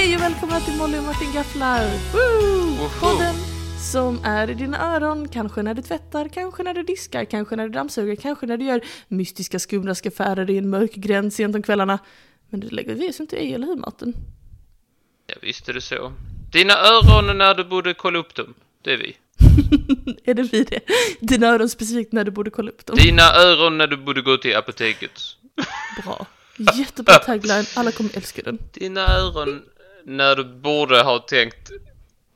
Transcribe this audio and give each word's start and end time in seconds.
Hej 0.00 0.16
och 0.16 0.22
välkomna 0.22 0.60
till 0.60 0.76
Molly 0.76 0.98
och 0.98 1.02
Martin 1.02 1.32
Gafflar! 1.32 1.84
Woo! 2.12 2.88
Podden 3.00 3.34
som 3.92 4.24
är 4.24 4.50
i 4.50 4.54
dina 4.54 4.94
öron, 4.96 5.28
kanske 5.28 5.62
när 5.62 5.74
du 5.74 5.82
tvättar, 5.82 6.28
kanske 6.28 6.62
när 6.62 6.74
du 6.74 6.82
diskar, 6.82 7.24
kanske 7.24 7.56
när 7.56 7.64
du 7.64 7.72
dammsuger, 7.72 8.16
kanske 8.16 8.46
när 8.46 8.56
du 8.56 8.64
gör 8.64 8.80
mystiska 9.08 9.58
skumraskaffärer 9.58 10.50
i 10.50 10.58
en 10.58 10.70
mörk 10.70 10.94
gränd 10.94 11.32
sent 11.32 11.56
om 11.56 11.62
kvällarna. 11.62 11.98
Men 12.48 12.60
det 12.60 12.70
lägger 12.70 12.94
vi 12.94 13.10
oss 13.10 13.20
inte 13.20 13.36
i, 13.36 13.52
eller 13.54 13.66
hur 13.66 13.76
Martin? 13.76 14.14
Ja, 15.26 15.34
visst 15.42 15.68
är 15.68 15.72
det 15.72 15.80
så. 15.80 16.12
Dina 16.52 16.74
öron 16.74 17.38
när 17.38 17.54
du 17.54 17.64
borde 17.64 17.94
kolla 17.94 18.18
upp 18.18 18.34
dem. 18.34 18.54
Det 18.82 18.92
är 18.92 18.98
vi. 18.98 19.16
är 20.24 20.34
det 20.34 20.42
vi 20.42 20.64
det? 20.64 20.80
Dina 21.20 21.46
öron 21.46 21.68
specifikt 21.68 22.12
när 22.12 22.24
du 22.24 22.30
borde 22.30 22.50
kolla 22.50 22.70
upp 22.70 22.86
dem. 22.86 22.96
Dina 22.96 23.22
öron 23.22 23.78
när 23.78 23.86
du 23.86 23.96
borde 23.96 24.22
gå 24.22 24.36
till 24.36 24.56
apoteket. 24.56 25.20
Bra. 26.04 26.26
Jättebra 26.74 27.14
tagline, 27.14 27.64
alla 27.76 27.92
kommer 27.92 28.16
älska 28.16 28.42
den. 28.42 28.58
Dina 28.72 29.00
öron 29.00 29.62
när 30.04 30.36
du 30.36 30.44
borde 30.44 31.02
ha 31.02 31.18
tänkt 31.18 31.70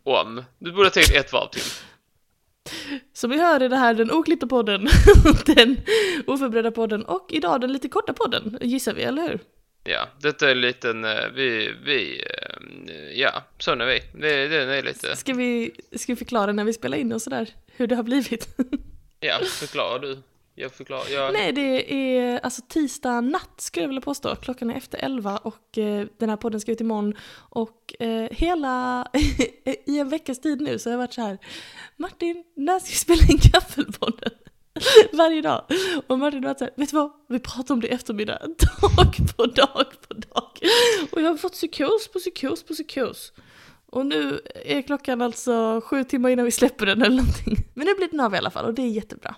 om. 0.03 0.45
Du 0.59 0.73
borde 0.73 0.85
ha 0.85 0.91
tänkt 0.91 1.11
ett 1.11 1.33
varv 1.33 1.49
till. 1.49 1.63
Som 3.13 3.31
vi 3.31 3.39
hör 3.39 3.61
är 3.61 3.69
det 3.69 3.77
här 3.77 3.95
den 3.95 4.11
oklippta 4.11 4.47
podden, 4.47 4.89
den 5.47 5.81
oförberedda 6.27 6.71
podden 6.71 7.05
och 7.05 7.27
idag 7.31 7.61
den 7.61 7.73
lite 7.73 7.89
korta 7.89 8.13
podden, 8.13 8.59
gissar 8.61 8.95
vi, 8.95 9.03
eller 9.03 9.23
hur? 9.23 9.41
Ja, 9.85 10.09
detta 10.21 10.47
är 10.47 10.53
en 10.53 10.61
liten, 10.61 11.05
eh, 11.05 11.29
vi, 11.35 11.75
vi, 11.85 12.23
eh, 12.23 13.21
ja, 13.21 13.45
är 13.67 13.87
vi. 13.87 14.03
Det, 14.21 14.49
den 14.49 14.69
är 14.69 14.83
lite, 14.83 15.17
Ska 15.17 15.35
vi, 15.35 15.71
ska 15.93 16.12
vi 16.12 16.17
förklara 16.17 16.53
när 16.53 16.65
vi 16.65 16.73
spelar 16.73 16.99
in 16.99 17.12
och 17.12 17.23
sådär, 17.23 17.49
hur 17.77 17.87
det 17.87 17.97
har 17.97 18.03
blivit? 18.03 18.49
ja, 19.21 19.39
förklara 19.45 19.99
du. 19.99 20.19
Jag 20.56 20.72
förklarar, 20.72 21.08
jag, 21.12 21.33
Nej, 21.33 21.52
det 21.52 21.94
är 21.94 22.38
alltså 22.38 22.62
tisdag 22.69 23.20
natt 23.20 23.60
skulle 23.60 23.84
jag 23.84 23.88
vilja 23.88 24.00
påstå. 24.00 24.36
Klockan 24.36 24.70
är 24.70 24.74
efter 24.74 24.98
elva 24.98 25.36
och 25.36 25.78
eh, 25.78 26.06
den 26.19 26.28
här 26.28 26.36
podden 26.36 26.60
ska 26.60 26.72
ut 26.72 26.80
imorgon. 26.80 27.14
Och 27.36 28.02
eh, 28.02 28.28
hela, 28.30 29.06
i 29.86 29.98
en 29.98 30.08
veckas 30.08 30.41
tid 30.41 30.60
nu 30.60 30.78
så 30.78 30.88
har 30.88 30.92
jag 30.92 30.98
varit 30.98 31.12
så 31.12 31.20
här, 31.20 31.38
Martin, 31.97 32.44
när 32.56 32.78
ska 32.78 32.88
vi 32.88 32.97
spela 32.97 33.22
in 33.32 33.38
Gaffelpodden? 33.52 34.30
Varje 35.12 35.42
dag. 35.42 35.64
Och 36.06 36.19
Martin 36.19 36.44
har 36.44 36.50
varit 36.50 36.58
så 36.58 36.64
här, 36.64 36.75
vet 36.77 36.91
du 36.91 36.97
vad? 36.97 37.10
Vi 37.28 37.41
pratar 37.41 37.75
om 37.75 37.80
det 37.80 37.88
i 37.88 37.91
eftermiddag. 37.91 38.38
Dag 38.58 39.16
på 39.36 39.47
dag 39.47 39.86
på 40.08 40.14
dag. 40.14 40.58
Och 41.12 41.20
jag 41.20 41.28
har 41.28 41.36
fått 41.36 41.52
psykos 41.52 42.08
på 42.12 42.19
psykos 42.19 42.62
på 42.62 42.75
psykos. 42.75 43.32
Och 43.86 44.06
nu 44.06 44.41
är 44.64 44.82
klockan 44.82 45.22
alltså 45.22 45.80
sju 45.84 46.05
timmar 46.05 46.30
innan 46.30 46.44
vi 46.44 46.50
släpper 46.50 46.86
den 46.86 47.02
eller 47.02 47.16
någonting. 47.16 47.56
Men 47.75 47.86
nu 47.86 47.94
blir 47.94 48.08
den 48.10 48.20
av 48.20 48.34
i 48.34 48.38
alla 48.38 48.50
fall 48.50 48.64
och 48.64 48.75
det 48.75 48.82
är 48.82 48.88
jättebra. 48.88 49.34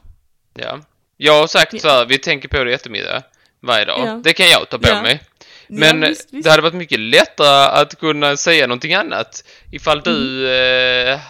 ja. 0.55 0.81
Jag 1.17 1.33
har 1.41 1.47
sagt 1.47 1.81
så 1.81 1.89
här, 1.89 2.07
vi 2.07 2.19
tänker 2.19 2.49
på 2.49 2.65
det 2.65 2.71
i 2.71 2.75
eftermiddag. 2.75 3.23
Varje 3.63 3.85
dag. 3.85 4.01
Ja. 4.07 4.21
Det 4.25 4.33
kan 4.33 4.47
jag 4.49 4.69
ta 4.69 4.79
på 4.79 4.89
Ja. 4.89 5.03
mig. 5.03 5.21
Men 5.69 6.03
Ja, 6.03 6.09
visst, 6.09 6.29
visst. 6.33 6.45
det 6.45 6.51
hade 6.51 6.63
varit 6.63 6.75
mycket 6.75 7.01
lättare 7.01 7.81
att 7.81 7.99
kunna 8.01 8.37
säga 8.37 8.67
någonting 8.67 8.95
annat 8.95 9.45
ifall 9.73 10.01
du 10.01 10.47
Mm. 10.49 11.09
eh, 11.15 11.21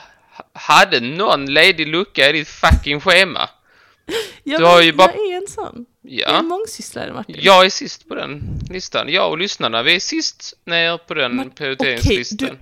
hade 0.52 1.00
någon 1.00 1.46
ledig 1.54 1.86
lucka 1.88 2.28
i 2.28 2.32
ditt 2.32 2.48
fucking 2.48 3.00
schema. 3.00 3.48
Ja, 4.44 4.58
Du 4.58 4.64
har 4.64 4.82
ju 4.82 4.92
bara- 4.92 5.12
Jag 5.16 5.32
är 5.32 5.36
en 5.36 5.46
sån. 5.48 5.86
Jag 6.02 6.30
är 6.30 6.34
Ja, 6.34 6.42
mångsysslare 6.42 7.12
Martin. 7.12 7.36
jag 7.40 7.64
är 7.66 7.70
sist 7.70 8.08
på 8.08 8.14
den 8.14 8.42
listan. 8.70 9.08
Jag 9.08 9.30
och 9.30 9.38
lyssnarna, 9.38 9.82
vi 9.82 9.94
är 9.96 10.00
sist 10.00 10.54
ner 10.64 10.98
på 10.98 11.14
den 11.14 11.50
prioriteringslistan. 11.50 12.48
Du, 12.48 12.58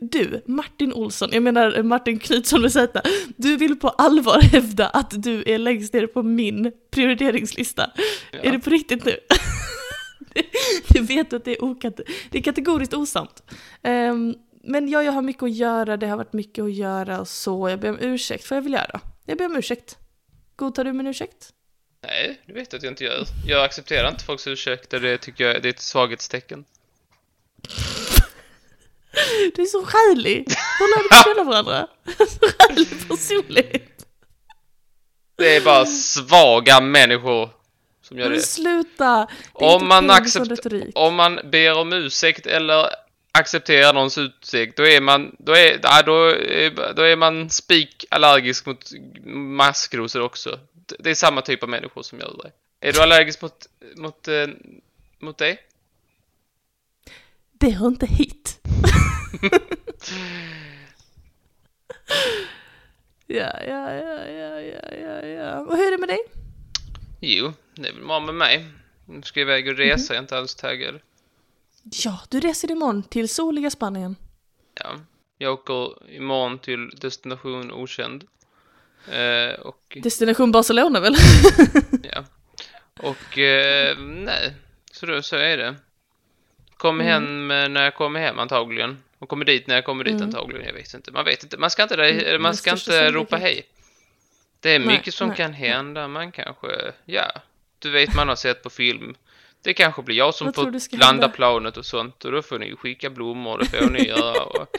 du, 0.00 0.42
Martin 0.46 0.92
Olsson, 0.92 1.28
jag 1.32 1.42
menar 1.42 1.82
Martin 1.82 2.18
Knutsson 2.18 2.62
med 2.62 2.72
Z. 2.72 3.02
Du 3.36 3.56
vill 3.56 3.76
på 3.76 3.88
allvar 3.88 4.40
hävda 4.40 4.88
att 4.88 5.22
du 5.22 5.42
är 5.46 5.58
längst 5.58 5.94
ner 5.94 6.06
på 6.06 6.22
min 6.22 6.72
prioriteringslista. 6.90 7.90
Ja. 8.32 8.38
Är 8.38 8.52
det 8.52 8.58
på 8.58 8.70
riktigt 8.70 9.04
nu? 9.04 9.16
du 10.88 11.00
vet 11.00 11.32
att 11.32 11.44
det 11.44 11.56
är, 11.56 11.60
okat- 11.60 12.00
det 12.30 12.38
är 12.38 12.42
kategoriskt 12.42 12.94
osant. 12.94 13.42
Ehm, 13.82 14.34
men 14.64 14.88
ja, 14.88 15.02
jag 15.02 15.12
har 15.12 15.22
mycket 15.22 15.42
att 15.42 15.52
göra, 15.56 15.96
det 15.96 16.06
har 16.06 16.16
varit 16.16 16.32
mycket 16.32 16.64
att 16.64 16.72
göra 16.74 17.20
och 17.20 17.28
så. 17.28 17.68
Jag 17.68 17.80
ber 17.80 17.90
om 17.90 17.98
ursäkt, 18.00 18.50
vad 18.50 18.56
jag 18.56 18.62
vill 18.62 18.72
göra. 18.72 19.00
Jag 19.26 19.38
ber 19.38 19.46
om 19.46 19.56
ursäkt. 19.56 19.96
Godtar 20.56 20.84
du 20.84 20.92
min 20.92 21.06
ursäkt? 21.06 21.48
Nej, 22.02 22.40
det 22.46 22.52
vet 22.52 22.72
jag 22.72 22.78
att 22.78 22.82
jag 22.82 22.92
inte 22.92 23.04
gör. 23.04 23.24
Jag 23.46 23.64
accepterar 23.64 24.10
inte 24.10 24.24
folks 24.24 24.46
ursäkter, 24.46 25.00
det 25.00 25.18
tycker 25.18 25.44
jag 25.44 25.62
det 25.62 25.68
är 25.68 25.72
ett 25.72 25.80
svaghetstecken. 25.80 26.64
Du 29.54 29.62
är 29.62 29.66
så 29.66 29.84
skälig! 29.84 30.44
Hur 30.78 30.88
lär 30.96 31.02
du 31.08 31.34
känna 31.34 31.50
varandra? 31.50 31.88
Så 32.28 32.48
skälig 32.58 33.08
personlighet. 33.08 34.06
Det 35.36 35.56
är 35.56 35.60
bara 35.60 35.86
svaga 35.86 36.80
människor 36.80 37.50
som 38.02 38.18
gör 38.18 38.24
Men 38.28 38.38
det. 38.38 38.42
sluta! 38.42 39.28
Det 39.58 39.64
Om 39.64 39.88
man, 39.88 40.10
accept- 40.10 40.92
om 40.94 41.14
man 41.14 41.40
ber 41.44 41.78
om 41.78 41.92
ursäkt 41.92 42.46
eller 42.46 42.86
accepterar 43.32 43.92
någons 43.94 44.18
ursäkt, 44.18 44.76
då 44.76 44.86
är 44.86 45.00
man, 45.00 45.36
då 45.38 45.52
är, 45.52 45.80
ja, 45.82 46.02
då 46.02 46.24
är, 46.30 46.94
då 46.94 47.02
är 47.02 47.16
man 47.16 47.50
spik 47.50 48.04
allergisk 48.10 48.66
mot 48.66 48.90
maskrosor 49.34 50.20
också. 50.22 50.58
Det 50.98 51.10
är 51.10 51.14
samma 51.14 51.42
typ 51.42 51.62
av 51.62 51.68
människor 51.68 52.02
som 52.02 52.18
gör 52.20 52.40
det. 52.44 52.52
Är 52.88 52.92
du 52.92 53.00
allergisk 53.00 53.42
mot, 53.42 53.66
mot, 53.96 54.28
eh, 54.28 54.46
mot 55.18 55.38
det? 55.38 55.56
Det 57.52 57.70
hör 57.70 57.86
inte 57.86 58.06
hit. 58.06 58.57
Ja, 63.26 63.52
ja, 63.66 63.92
ja, 63.94 64.26
ja, 64.28 64.60
ja, 64.60 64.94
ja, 65.00 65.26
ja. 65.26 65.58
Och 65.60 65.76
hur 65.76 65.86
är 65.86 65.90
det 65.90 65.98
med 65.98 66.08
dig? 66.08 66.18
Jo, 67.20 67.52
det 67.74 67.88
är 67.88 67.92
väl 67.92 68.04
bra 68.06 68.20
med 68.20 68.34
mig. 68.34 68.66
Nu 69.06 69.22
ska 69.22 69.40
jag 69.40 69.46
iväg 69.48 69.68
och 69.68 69.76
resa, 69.76 70.14
jag 70.14 70.18
är 70.18 70.22
inte 70.22 70.38
alls 70.38 70.54
taggad. 70.54 71.00
Ja, 71.82 72.20
du 72.28 72.40
reser 72.40 72.70
imorgon 72.70 73.02
till 73.02 73.28
soliga 73.28 73.70
Spanien. 73.70 74.16
Ja, 74.74 74.94
jag 75.38 75.52
åker 75.52 76.10
imorgon 76.12 76.58
till 76.58 76.90
destination 76.90 77.72
okänd. 77.72 78.24
Eh, 79.10 79.60
och 79.60 79.98
Destination 80.02 80.52
Barcelona 80.52 81.00
väl? 81.00 81.14
Ja. 82.12 82.24
Och 83.02 83.38
eh, 83.38 83.98
nej, 83.98 84.54
så, 84.92 85.06
då, 85.06 85.22
så 85.22 85.36
är 85.36 85.56
det. 85.56 85.76
Kommer 86.76 87.04
Mm. 87.04 87.48
hem 87.48 87.50
eh, 87.64 87.68
när 87.68 87.84
jag 87.84 87.94
kommer 87.94 88.20
hem 88.20 88.38
antagligen. 88.38 89.02
Och 89.18 89.28
kommer 89.28 89.44
dit 89.44 89.66
när 89.66 89.74
jag 89.74 89.84
kommer 89.84 90.04
dit 90.04 90.14
Mm. 90.14 90.24
antagligen. 90.26 90.66
Jag 90.66 90.72
vet 90.74 90.94
inte. 90.94 91.10
Man 91.12 91.24
vet 91.24 91.42
inte. 91.42 91.56
Man 91.58 91.70
ska 91.70 91.82
inte, 91.82 91.94
Mm, 91.94 92.42
man 92.42 92.54
ska 92.56 92.70
inte 92.70 93.10
ropa 93.10 93.36
hej. 93.36 93.62
Det 94.60 94.70
är 94.74 94.78
Nej, 94.78 94.88
mycket 94.88 95.14
som 95.14 95.28
nej, 95.28 95.36
kan 95.36 95.50
nej. 95.50 95.60
hända. 95.60 96.08
Man 96.08 96.32
kanske, 96.32 96.68
ja. 97.04 97.32
Du 97.78 97.90
vet 97.90 98.14
man 98.14 98.28
har 98.28 98.36
sett 98.36 98.62
på 98.62 98.70
film. 98.70 99.14
Det 99.62 99.74
kanske 99.74 100.02
blir 100.02 100.16
jag 100.16 100.34
som 100.34 100.44
Vad 100.46 100.54
får 100.54 100.64
landa 100.96 101.06
hända? 101.06 101.28
planet 101.28 101.76
och 101.76 101.86
sånt. 101.86 102.24
Och 102.24 102.32
då 102.32 102.42
får 102.42 102.58
ni 102.58 102.76
skicka 102.76 103.10
blommor. 103.10 103.58
Det 103.58 103.66
får 103.78 103.90
ni 103.90 104.06
göra. 104.08 104.42
Och, 104.44 104.66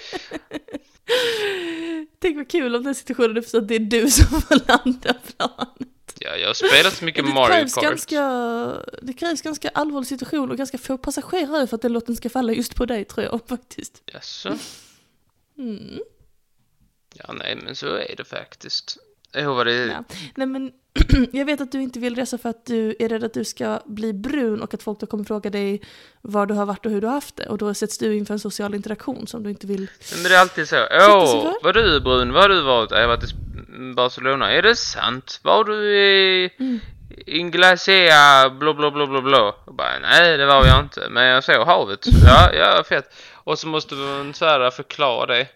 Tänk 2.20 2.38
vad 2.38 2.50
kul 2.50 2.76
om 2.76 2.84
den 2.84 2.96
situationen 2.96 3.44
så 3.44 3.58
att 3.58 3.68
det 3.68 3.76
är 3.76 3.80
du 3.80 4.10
som 4.10 4.42
får 4.42 4.68
landa 4.68 5.14
planet. 5.14 5.89
Ja, 6.20 6.36
jag 6.36 6.48
har 6.48 6.54
spelat 6.54 6.94
så 6.94 7.06
mycket 7.06 7.26
det 7.26 7.34
Mario 7.34 7.68
Kart. 7.68 7.84
Ganska, 7.84 8.22
det 9.02 9.14
krävs 9.14 9.42
ganska 9.42 9.70
allvarlig 9.70 10.08
situation 10.08 10.52
och 10.52 10.58
ganska 10.58 10.78
få 10.78 10.98
passagerare 10.98 11.68
för 11.68 11.76
att 11.76 11.82
den 11.82 11.94
låten 11.94 12.16
ska 12.16 12.30
falla 12.30 12.54
just 12.54 12.76
på 12.76 12.86
dig 12.86 13.06
tror 13.06 13.26
jag 13.26 13.42
faktiskt. 13.48 14.02
Jaså? 14.06 14.58
Mm. 15.58 16.00
Ja, 17.14 17.34
nej, 17.34 17.56
men 17.64 17.76
så 17.76 17.96
är 17.96 18.16
det 18.18 18.24
faktiskt. 18.24 18.98
Jag 19.32 19.56
vad 19.56 19.68
det 19.68 19.86
Ja. 19.86 20.04
Nej 20.36 20.48
men, 20.48 20.72
jag 21.32 21.46
vet 21.46 21.62
att 21.62 21.72
du 21.72 21.82
inte 21.82 22.00
vill 22.00 22.16
resa 22.16 22.38
för 22.38 22.50
att 22.50 22.66
du 22.66 22.96
är 23.00 23.10
rädd 23.10 23.24
att 23.24 23.34
du 23.34 23.46
ska 23.46 23.80
bli 23.86 24.14
brun 24.14 24.62
och 24.62 24.74
att 24.74 24.84
folk 24.84 25.00
då 25.00 25.06
kommer 25.06 25.24
fråga 25.24 25.50
dig 25.50 25.82
var 26.22 26.46
du 26.46 26.54
har 26.54 26.66
varit 26.66 26.86
och 26.86 26.92
hur 26.92 27.02
du 27.02 27.08
har 27.08 27.14
haft 27.14 27.36
det. 27.36 27.48
Och 27.48 27.58
då 27.58 27.74
sätts 27.74 27.98
du 27.98 28.18
inför 28.18 28.34
en 28.34 28.40
social 28.40 28.76
interaktion 28.76 29.28
som 29.28 29.44
du 29.44 29.50
inte 29.50 29.68
vill. 29.68 29.88
Men 30.14 30.24
det 30.24 30.36
är 30.36 30.40
alltid 30.40 30.70
så. 30.70 30.76
Åh, 30.92 31.54
var 31.64 31.74
du 31.74 32.00
brun? 32.00 32.34
Var 32.34 32.50
du 32.50 32.62
varit? 32.62 32.92
Jag 32.92 33.02
har 33.02 33.08
varit 33.08 33.24
i 33.24 33.28
Barcelona. 33.96 34.52
Är 34.52 34.62
det 34.62 34.76
sant? 34.76 35.40
Var 35.44 35.64
du 35.64 35.96
i 35.98 36.50
Mm. 36.60 36.80
Inglacea 37.26 38.50
blå 38.50 38.74
blå 38.74 38.92
blå 38.92 39.08
blå 39.08 39.22
blå? 39.22 39.56
Och 39.66 39.74
bara, 39.74 40.00
nej 40.02 40.38
det 40.38 40.46
var 40.46 40.66
jag 40.66 40.80
inte. 40.80 41.08
Men 41.10 41.24
jag 41.26 41.44
såg 41.44 41.68
havet. 41.68 42.06
Ja, 42.26 42.50
ja, 42.54 42.84
fett. 42.90 43.14
Och 43.34 43.60
så 43.60 43.68
måste 43.68 43.96
man 43.96 44.34
svära 44.34 44.72
förklara 44.72 45.26
det. 45.26 45.48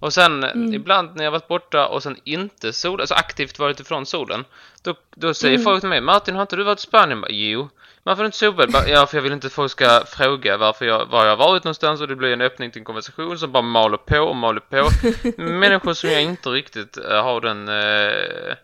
Och 0.00 0.12
sen 0.12 0.44
Mm. 0.44 0.74
ibland 0.74 1.16
när 1.16 1.24
jag 1.24 1.30
varit 1.30 1.48
borta 1.48 1.86
och 1.88 2.02
sen 2.02 2.16
inte 2.24 2.72
solat, 2.72 3.00
alltså 3.00 3.14
aktivt 3.14 3.58
varit 3.58 3.80
ifrån 3.80 4.06
solen. 4.06 4.44
Då, 4.82 4.94
då 5.16 5.34
säger 5.34 5.54
Mm. 5.54 5.64
folk 5.64 5.80
till 5.80 5.88
mig, 5.88 6.00
Martin 6.00 6.34
har 6.34 6.42
inte 6.42 6.56
du 6.56 6.62
varit 6.64 6.78
i 6.78 6.82
Spanien? 6.82 7.10
Jag 7.18 7.20
Bara, 7.22 7.32
jo. 7.32 7.68
Varför 8.02 8.22
har 8.24 8.30
du 8.30 8.48
inte? 8.62 8.72
Bara, 8.72 8.88
Ja, 8.88 9.06
för 9.06 9.16
jag 9.16 9.22
vill 9.22 9.32
inte 9.32 9.46
att 9.46 9.52
folk 9.52 9.70
ska 9.72 10.04
fråga 10.06 10.56
varför 10.56 10.84
jag, 10.86 11.06
var 11.06 11.26
jag 11.26 11.36
varit 11.36 11.64
någonstans 11.64 12.00
och 12.00 12.08
det 12.08 12.16
blir 12.16 12.32
en 12.32 12.40
öppning 12.40 12.70
till 12.70 12.80
en 12.80 12.84
konversation 12.84 13.38
som 13.38 13.52
bara 13.52 13.62
maler 13.62 13.96
på 13.96 14.18
och 14.18 14.36
maler 14.36 14.60
på. 14.60 14.88
Människor 15.42 15.94
som 15.94 16.10
jag 16.10 16.22
inte 16.22 16.48
riktigt 16.48 16.96
eh, 16.96 17.22
har 17.22 17.40
den 17.40 17.68
eh, 17.68 18.56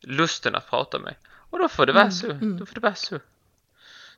lusten 0.00 0.54
att 0.54 0.70
prata 0.70 0.98
med. 0.98 1.14
Och 1.50 1.58
då 1.58 1.68
får 1.68 1.86
det 1.86 1.92
vara 1.92 2.02
Mm, 2.04 2.12
så. 2.12 2.30
mm. 2.30 2.58
Då 2.58 2.66
får 2.66 2.74
det 2.74 2.80
vara 2.80 2.94
så. 2.94 3.18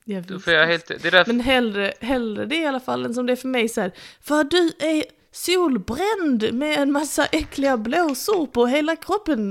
Ja, 0.05 0.21
Då 0.21 0.39
får 0.39 0.53
jag 0.53 0.67
helt... 0.67 0.87
Det 0.87 1.05
är 1.05 1.11
därför... 1.11 1.33
Men 1.33 1.41
hellre, 1.41 1.93
hellre 2.01 2.45
det 2.47 2.57
i 2.57 2.67
alla 2.67 2.81
fall 2.81 3.05
än 3.05 3.15
som 3.15 3.27
det 3.27 3.33
är 3.33 3.37
för 3.37 3.49
mig 3.49 3.69
så 3.69 3.81
här. 3.81 3.93
För 4.23 4.45
du 4.45 4.73
är 4.79 5.05
solbränd 5.33 6.53
med 6.53 6.79
en 6.79 6.93
massa 6.93 7.27
äckliga 7.27 7.77
blåsor 7.77 8.47
på 8.47 8.67
hela 8.67 8.97
kroppen. 8.97 9.49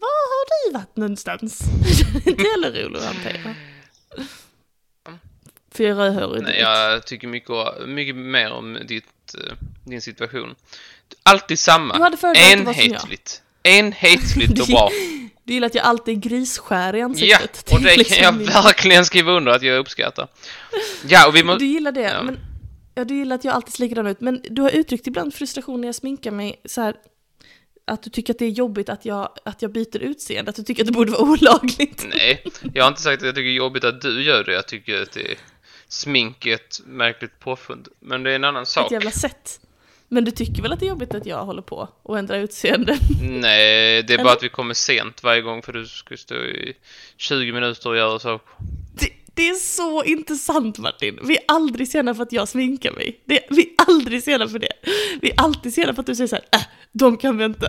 Var 0.00 0.08
har 0.08 0.68
du 0.70 0.74
varit 0.78 0.96
någonstans? 0.96 1.58
Det 2.24 2.30
är 2.30 2.32
inte 2.32 2.42
heller 2.50 2.82
roligt 2.84 3.02
att 3.02 3.14
hantera. 3.14 3.54
För 5.74 5.84
jag 5.84 5.98
rödhårig. 5.98 6.42
Nej, 6.42 6.60
jag 6.60 7.06
tycker 7.06 7.28
mycket, 7.28 7.50
mycket 7.86 8.16
mer 8.16 8.52
om 8.52 8.78
ditt, 8.88 9.34
eh, 9.34 9.52
din 9.84 10.02
situation. 10.02 10.54
Alltid 11.22 11.48
Du 11.48 11.56
samma. 11.58 12.16
Enhetligt. 12.52 13.42
Enhetligt 13.62 14.60
och 14.60 14.66
bra. 14.66 14.90
Du 15.44 15.54
gillar 15.54 15.66
att 15.66 15.74
jag 15.74 15.84
alltid 15.84 16.16
är 16.16 16.28
grisskär 16.28 16.94
i 16.96 16.98
Ja, 16.98 17.04
ansiktet. 17.04 17.72
och 17.72 17.80
det 17.80 17.96
liksom 17.96 18.14
kan 18.16 18.24
jag 18.24 18.34
min- 18.36 18.46
verkligen 18.46 19.04
skriva 19.06 19.32
under 19.32 19.52
att 19.52 19.62
jag 19.62 19.78
uppskattar. 19.78 20.28
Ja, 21.08 21.28
och 21.28 21.36
vi 21.36 21.44
måste... 21.44 21.64
Du 21.64 21.66
gillar 21.70 21.92
det, 21.92 22.00
Ja. 22.00 22.22
men 22.22 22.38
ja, 22.98 23.04
du 23.04 23.14
gillar 23.14 23.36
att 23.36 23.44
jag 23.44 23.54
alltid 23.54 23.74
ser 23.74 23.84
likadan 23.84 24.06
ut. 24.06 24.20
Men 24.20 24.42
du 24.50 24.62
har 24.62 24.70
uttryckt 24.70 25.06
ibland 25.06 25.34
frustration 25.34 25.80
när 25.80 25.88
jag 25.88 25.94
sminkar 25.94 26.30
mig 26.30 26.60
så 26.64 26.80
här 26.80 26.96
att 27.84 28.02
du 28.02 28.10
tycker 28.10 28.32
att 28.32 28.38
det 28.38 28.44
är 28.44 28.50
jobbigt 28.50 28.88
att 28.88 29.04
jag, 29.04 29.28
att 29.44 29.62
jag 29.62 29.72
byter 29.72 29.98
utseende, 29.98 30.50
att 30.50 30.56
du 30.56 30.62
tycker 30.62 30.82
att 30.82 30.86
det 30.86 30.92
borde 30.92 31.12
vara 31.12 31.22
olagligt. 31.22 32.06
Nej, 32.10 32.44
jag 32.74 32.84
har 32.84 32.88
inte 32.88 33.02
sagt 33.02 33.22
att 33.22 33.26
jag 33.26 33.34
tycker 33.34 33.44
det 33.44 33.50
är 33.50 33.54
jobbigt 33.54 33.84
att 33.84 34.00
du 34.00 34.22
gör 34.22 34.44
det. 34.44 34.52
Jag 34.52 34.68
tycker 34.68 35.02
att 35.02 35.12
det 35.12 35.32
är 35.32 35.38
smink 35.88 36.46
är 36.46 36.54
ett 36.54 36.80
märkligt 36.86 37.40
påfund. 37.40 37.88
Men 38.00 38.22
det 38.22 38.30
är 38.30 38.34
en 38.34 38.44
annan 38.44 38.66
sak. 38.66 38.86
Ett 38.86 38.92
jävla 38.92 39.10
sätt. 39.10 39.60
Men 40.08 40.24
du 40.24 40.30
tycker 40.30 40.62
väl 40.62 40.72
att 40.72 40.80
det 40.80 40.86
är 40.86 40.88
jobbigt 40.88 41.14
att 41.14 41.26
jag 41.26 41.44
håller 41.44 41.62
på 41.62 41.88
och 42.02 42.18
ändrar 42.18 42.38
utseende? 42.38 42.98
Nej, 43.22 44.02
det 44.02 44.14
är 44.14 44.18
bara 44.18 44.20
Eller? 44.20 44.32
att 44.32 44.42
vi 44.42 44.48
kommer 44.48 44.74
sent 44.74 45.22
varje 45.22 45.40
gång 45.40 45.62
för 45.62 45.72
du 45.72 45.86
ska 45.86 46.16
stå 46.16 46.34
i 46.34 46.74
20 47.16 47.52
minuter 47.52 47.90
och 47.90 47.96
göra 47.96 48.18
saker. 48.18 48.52
Det, 49.38 49.48
är 49.48 49.54
så 49.54 50.04
intressant 50.04 50.78
Martin. 50.78 51.18
Vi 51.22 51.36
är 51.36 51.42
aldrig 51.48 51.88
sena 51.88 52.14
för 52.14 52.22
att 52.22 52.32
jag 52.32 52.48
sminkar 52.48 52.92
mig. 52.92 53.20
Det, 53.24 53.46
vi 53.50 53.62
är 53.62 53.84
aldrig 53.88 54.22
sena 54.22 54.48
för 54.48 54.58
det. 54.58 54.72
Vi 55.20 55.30
är 55.30 55.40
alltid 55.40 55.74
sena 55.74 55.94
för 55.94 56.00
att 56.00 56.06
du 56.06 56.14
säger 56.14 56.28
så 56.28 56.36
här, 56.36 56.44
äh, 56.52 56.66
de 56.92 57.16
kan 57.16 57.38
vänta. 57.38 57.68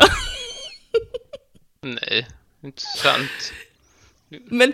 Nej, 1.81 2.27
inte 2.63 2.81
sant. 2.81 3.53
Men 4.29 4.73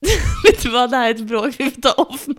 vet 0.44 0.62
du 0.62 0.68
vad, 0.70 0.90
det 0.90 0.96
här 0.96 1.06
är 1.10 1.14
ett 1.14 1.20
bråk 1.20 1.54
vi 1.58 1.70
får 1.70 1.80
ta 1.82 1.92
off 1.92 2.26
mic. 2.26 2.36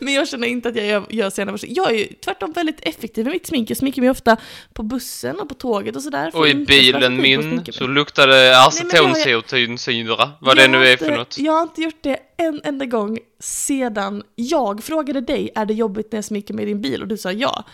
Men 0.00 0.14
jag 0.14 0.28
känner 0.28 0.48
inte 0.48 0.68
att 0.68 0.76
jag 0.76 0.86
gör, 0.86 1.06
gör 1.10 1.30
sena 1.30 1.52
försök. 1.52 1.70
Jag 1.72 1.90
är 1.90 1.94
ju 1.98 2.06
tvärtom 2.06 2.52
väldigt 2.52 2.80
effektiv 2.82 3.24
med 3.24 3.32
mitt 3.32 3.46
smink. 3.46 3.70
Jag 3.70 3.76
sminkar 3.76 4.02
mig 4.02 4.10
ofta 4.10 4.36
på 4.72 4.82
bussen 4.82 5.40
och 5.40 5.48
på 5.48 5.54
tåget 5.54 5.96
och 5.96 6.02
sådär. 6.02 6.36
Och 6.36 6.48
i 6.48 6.54
bilen 6.54 7.16
min 7.22 7.64
så 7.72 7.86
luktar 7.86 8.26
det 8.28 8.58
acetonsyra, 8.66 10.30
vad 10.40 10.56
det 10.56 10.68
nu 10.68 10.86
är 10.86 10.96
för 10.96 11.10
något. 11.16 11.38
Jag 11.38 11.52
har 11.52 11.62
inte 11.62 11.82
gjort 11.82 12.02
det 12.02 12.18
en 12.36 12.60
enda 12.64 12.84
gång 12.84 13.18
sedan 13.40 14.22
jag 14.34 14.84
frågade 14.84 15.20
dig, 15.20 15.50
är 15.54 15.66
det 15.66 15.74
jobbigt 15.74 16.12
när 16.12 16.16
jag 16.16 16.24
sminkar 16.24 16.54
mig 16.54 16.62
i 16.64 16.68
din 16.68 16.80
bil? 16.80 17.02
Och 17.02 17.08
du 17.08 17.16
sa 17.16 17.32
ja. 17.32 17.64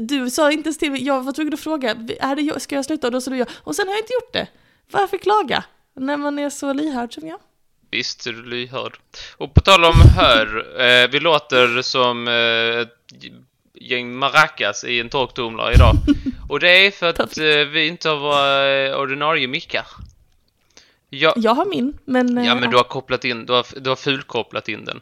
Du 0.00 0.30
sa 0.30 0.52
inte 0.52 0.66
ens 0.68 0.78
till 0.78 0.90
mig, 0.90 1.04
jag 1.04 1.22
var 1.22 1.32
tvungen 1.32 1.54
att 1.54 1.60
fråga, 1.60 1.90
är 2.20 2.36
det, 2.36 2.42
jag- 2.42 2.62
ska 2.62 2.74
jag 2.74 2.84
sluta? 2.84 3.06
Och 3.06 3.12
då 3.12 3.20
sa 3.20 3.30
du 3.30 3.36
ja. 3.36 3.46
Och 3.58 3.76
sen 3.76 3.88
har 3.88 3.94
jag 3.94 4.00
inte 4.02 4.12
gjort 4.12 4.32
det. 4.32 4.46
Varför 4.90 5.16
klaga? 5.18 5.64
När 5.96 6.16
man 6.16 6.38
är 6.38 6.50
så 6.50 6.72
lyhörd 6.72 7.14
som 7.14 7.26
jag. 7.28 7.38
Visst 7.90 8.26
är 8.26 8.32
du 8.32 8.42
lyhörd. 8.44 8.98
Och 9.36 9.54
på 9.54 9.60
tal 9.60 9.84
om 9.84 10.00
hör, 10.16 10.80
eh, 10.80 11.08
vi 11.10 11.20
låter 11.20 11.82
som 11.82 12.28
eh, 12.28 12.80
ett 12.80 13.24
gäng 13.74 14.14
maracas 14.14 14.84
i 14.84 15.00
en 15.00 15.08
torktumlare 15.08 15.74
idag. 15.74 15.94
Och 16.48 16.60
det 16.60 16.86
är 16.86 16.90
för 16.90 17.08
att 17.08 17.38
eh, 17.38 17.44
vi 17.72 17.86
inte 17.86 18.08
har 18.08 18.16
våra 18.16 18.68
eh, 18.86 18.96
ordinarie 18.96 19.46
mickar. 19.48 19.86
Ja, 21.10 21.32
Jag 21.36 21.54
har 21.54 21.66
min, 21.66 21.98
men... 22.04 22.38
eh, 22.38 22.46
ja, 22.46 22.54
men 22.54 22.70
du 22.70 22.76
har 22.76 22.84
kopplat 22.84 23.24
in, 23.24 23.46
du 23.46 23.52
har, 23.52 23.66
du 23.80 23.88
har 23.88 23.96
fulkopplat 23.96 24.68
in 24.68 24.84
den. 24.84 25.00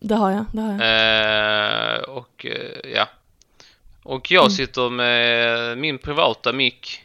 Det 0.00 0.14
har 0.14 0.30
jag, 0.30 0.44
det 0.52 0.60
har 0.60 0.72
jag. 0.72 1.94
Eh, 1.96 2.00
och 2.02 2.46
ja. 2.94 3.08
Och 4.02 4.30
jag 4.30 4.42
Mm. 4.44 4.50
sitter 4.50 4.90
med 4.90 5.78
min 5.78 5.98
privata 5.98 6.52
mick. 6.52 7.03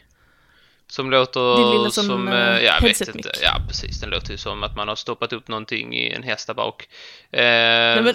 Som 0.90 1.10
låter 1.10 1.72
lilla 1.72 1.90
som, 1.90 2.06
som, 2.06 2.28
ja, 2.28 2.60
jag 2.60 2.80
vet 2.80 3.14
inte. 3.14 3.32
Ja, 3.42 3.60
precis. 3.68 4.00
Den 4.00 4.10
låter 4.10 4.30
ju 4.30 4.38
som 4.38 4.62
att 4.62 4.76
man 4.76 4.88
har 4.88 4.96
stoppat 4.96 5.32
upp 5.32 5.48
någonting 5.48 5.94
i 5.94 6.12
en 6.12 6.22
häst 6.22 6.46
där 6.46 6.54
bak. 6.54 6.88
Eh, 7.32 7.40
Nej, 7.40 7.96
men 7.96 8.06
uh, 8.06 8.14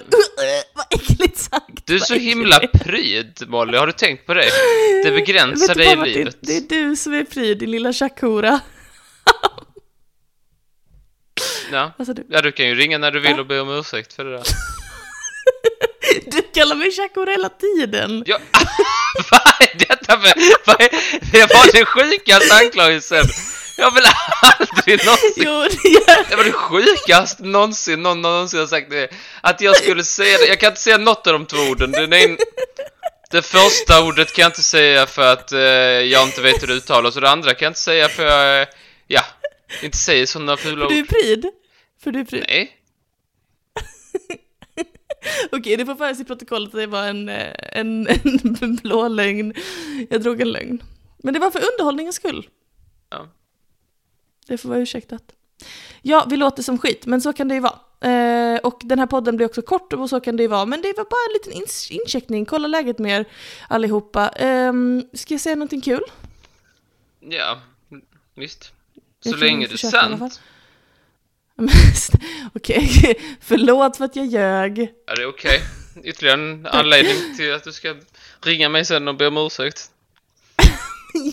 vad 0.74 0.86
äckligt 0.90 1.38
sagt! 1.38 1.86
du 1.86 1.94
är 1.94 1.98
så 1.98 2.14
himla 2.14 2.60
pryd, 2.74 3.42
Molly. 3.46 3.78
Har 3.78 3.86
du 3.86 3.92
tänkt 3.92 4.26
på 4.26 4.34
det? 4.34 4.50
Det 5.04 5.10
begränsar 5.10 5.74
dig 5.74 5.92
i 5.92 6.14
livet. 6.14 6.36
Det 6.40 6.56
är 6.56 6.68
du 6.68 6.96
som 6.96 7.14
är 7.14 7.24
pryd, 7.24 7.58
din 7.58 7.70
lilla 7.70 7.92
shakura. 7.92 8.60
Ja. 11.72 11.92
Sa 12.06 12.12
du? 12.12 12.26
ja, 12.28 12.42
du 12.42 12.52
kan 12.52 12.66
ju 12.66 12.74
ringa 12.74 12.98
när 12.98 13.10
du 13.10 13.20
vill 13.20 13.40
och 13.40 13.46
be 13.46 13.60
om 13.60 13.70
ursäkt 13.70 14.12
för 14.12 14.24
det 14.24 14.30
där. 14.30 14.42
Du 16.36 16.42
kallar 16.42 16.76
mig 16.76 16.90
shakura 16.92 17.30
hela 17.30 17.48
tiden! 17.48 18.22
Ja, 18.26 18.38
vad 19.30 19.40
är 19.60 19.78
detta 19.88 20.18
för... 20.20 20.32
Vad 20.66 20.80
är, 20.80 20.88
det 21.32 21.54
var 21.54 21.72
den 21.72 21.86
sjukaste 21.86 22.54
anklagelsen. 22.54 23.24
Jag 23.78 23.90
vill 23.94 24.04
aldrig 24.42 25.04
någonsin... 25.06 25.32
Jo, 25.36 25.62
det 25.62 26.28
Det 26.30 26.36
var 26.36 26.44
det 26.44 26.52
sjukaste 26.52 27.42
någonsin 27.42 28.02
någon 28.02 28.22
någonsin 28.22 28.60
har 28.60 28.66
sagt 28.66 28.90
det. 28.90 29.08
Att 29.40 29.60
jag 29.60 29.76
skulle 29.76 30.04
säga 30.04 30.38
det. 30.38 30.46
Jag 30.46 30.60
kan 30.60 30.68
inte 30.68 30.80
säga 30.80 30.98
något 30.98 31.26
av 31.26 31.32
de 31.32 31.46
två 31.46 31.58
orden. 31.58 31.92
Den 31.92 32.12
är 32.12 32.36
det 33.30 33.42
första 33.42 34.02
ordet 34.04 34.32
kan 34.32 34.42
jag 34.42 34.48
inte 34.48 34.62
säga 34.62 35.06
för 35.06 35.32
att 35.32 35.52
eh, 35.52 35.60
jag 35.60 36.22
inte 36.22 36.40
vet 36.40 36.62
hur 36.62 36.66
det 36.66 36.74
uttalas. 36.74 37.16
Och 37.16 37.22
det 37.22 37.30
andra 37.30 37.54
kan 37.54 37.66
jag 37.66 37.70
inte 37.70 37.80
säga 37.80 38.08
för 38.08 38.24
jag, 38.26 38.60
eh, 38.62 38.68
ja, 39.06 39.22
inte 39.82 39.96
säger 39.98 40.26
sådana 40.26 40.56
fula 40.56 40.84
För 40.86 40.94
du 40.94 40.98
är 40.98 41.02
ord. 41.02 41.08
pryd? 41.08 41.46
För 42.02 42.10
du 42.10 42.20
är 42.20 42.24
pryd? 42.24 42.44
Nej. 42.48 42.72
Okej, 45.52 45.76
det 45.76 45.86
får 45.86 45.94
föras 45.94 46.20
i 46.20 46.24
protokollet 46.24 46.68
att 46.68 46.80
det 46.80 46.86
var 46.86 47.02
en, 47.08 47.28
eh, 47.28 47.52
en, 47.72 48.06
en 48.60 48.76
blå 48.76 49.08
lögn. 49.08 49.54
Jag 50.10 50.22
drog 50.22 50.40
en 50.40 50.52
lögn. 50.52 50.82
Men 51.18 51.34
det 51.34 51.40
var 51.40 51.50
för 51.50 51.60
underhållningens 51.72 52.16
skull. 52.16 52.48
Ja. 53.10 53.28
Det 54.46 54.58
får 54.58 54.68
vara 54.68 54.78
ursäktat. 54.78 55.22
Ja, 56.02 56.26
vi 56.30 56.36
låter 56.36 56.62
som 56.62 56.78
skit, 56.78 57.06
men 57.06 57.20
så 57.20 57.32
kan 57.32 57.48
det 57.48 57.54
ju 57.54 57.60
vara. 57.60 57.78
Eh, 58.00 58.58
och 58.58 58.80
den 58.84 58.98
här 58.98 59.06
podden 59.06 59.36
blir 59.36 59.46
också 59.46 59.62
kort 59.62 59.92
och 59.92 60.10
så 60.10 60.20
kan 60.20 60.36
det 60.36 60.42
ju 60.42 60.48
vara. 60.48 60.66
Men 60.66 60.82
det 60.82 60.94
var 60.96 61.04
bara 61.04 61.26
en 61.28 61.32
liten 61.32 61.62
ins- 61.62 61.90
incheckning, 61.92 62.44
kolla 62.46 62.68
läget 62.68 62.98
med 62.98 63.20
er 63.20 63.24
allihopa. 63.68 64.28
Ehm, 64.28 65.04
ska 65.12 65.34
jag 65.34 65.40
säga 65.40 65.56
någonting 65.56 65.80
kul? 65.80 66.02
Ja, 67.20 67.58
visst. 68.34 68.72
Så 69.24 69.36
länge 69.36 69.66
det 69.66 69.72
är 69.74 69.76
sant. 70.18 70.40
Okej, 72.54 72.88
förlåt 73.40 73.96
för 73.96 74.04
att 74.04 74.16
jag 74.16 74.26
ljög. 74.26 74.78
Ja, 75.06 75.14
det 75.14 75.22
är 75.22 75.28
okej. 75.28 75.60
Ytterligare 76.04 76.40
en 76.40 76.66
anledning 76.70 77.36
till 77.36 77.54
att 77.54 77.64
du 77.64 77.72
ska 77.72 77.94
ringa 78.40 78.68
mig 78.68 78.84
sen 78.84 79.08
och 79.08 79.16
be 79.16 79.26
om 79.26 79.36
ursäkt. 79.36 79.90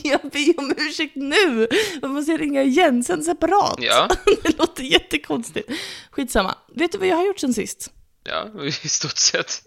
Jag 0.03 0.21
ber 0.21 0.59
om 0.59 0.73
ursäkt 0.77 1.15
nu! 1.15 1.67
Jag 2.01 2.11
måste 2.11 2.37
ringa 2.37 2.61
igen 2.63 3.03
sen 3.03 3.23
separat. 3.23 3.75
Ja, 3.79 4.09
Det 4.43 4.57
låter 4.57 4.83
jättekonstigt. 4.83 5.69
Skitsamma. 6.11 6.55
Vet 6.75 6.91
du 6.91 6.97
vad 6.97 7.07
jag 7.07 7.15
har 7.15 7.25
gjort 7.25 7.39
sen 7.39 7.53
sist? 7.53 7.91
ja, 8.23 8.63
i 8.63 8.71
stort 8.71 9.17
sett. 9.17 9.61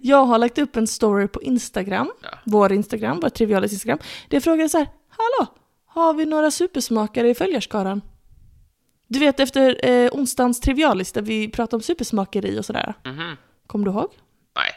Jag 0.00 0.24
har 0.24 0.38
lagt 0.38 0.58
upp 0.58 0.76
en 0.76 0.86
story 0.86 1.28
på 1.28 1.42
Instagram, 1.42 2.10
Ja. 2.22 2.28
vår 2.44 2.72
Instagram, 2.72 3.20
vår 3.22 3.28
Trivialis 3.28 3.72
Instagram, 3.72 3.98
jag 4.28 4.42
frågade 4.44 4.68
så 4.68 4.78
här, 4.78 4.86
hallå, 5.08 5.54
har 5.94 6.14
vi 6.14 6.26
några 6.26 6.50
supersmakare 6.50 7.28
i 7.30 7.34
följarskaran? 7.34 8.02
Du 9.08 9.18
vet 9.18 9.40
efter 9.40 9.86
eh, 9.88 10.10
onsdagens 10.12 10.60
Trivialis 10.60 11.12
där 11.12 11.22
vi 11.22 11.48
pratade 11.48 11.76
om 11.76 11.82
supersmakeri 11.82 12.58
och 12.58 12.64
sådär. 12.64 12.94
Mhm. 13.04 13.36
Kommer 13.66 13.84
du 13.84 13.90
ihåg? 13.90 14.08
Nej. 14.56 14.70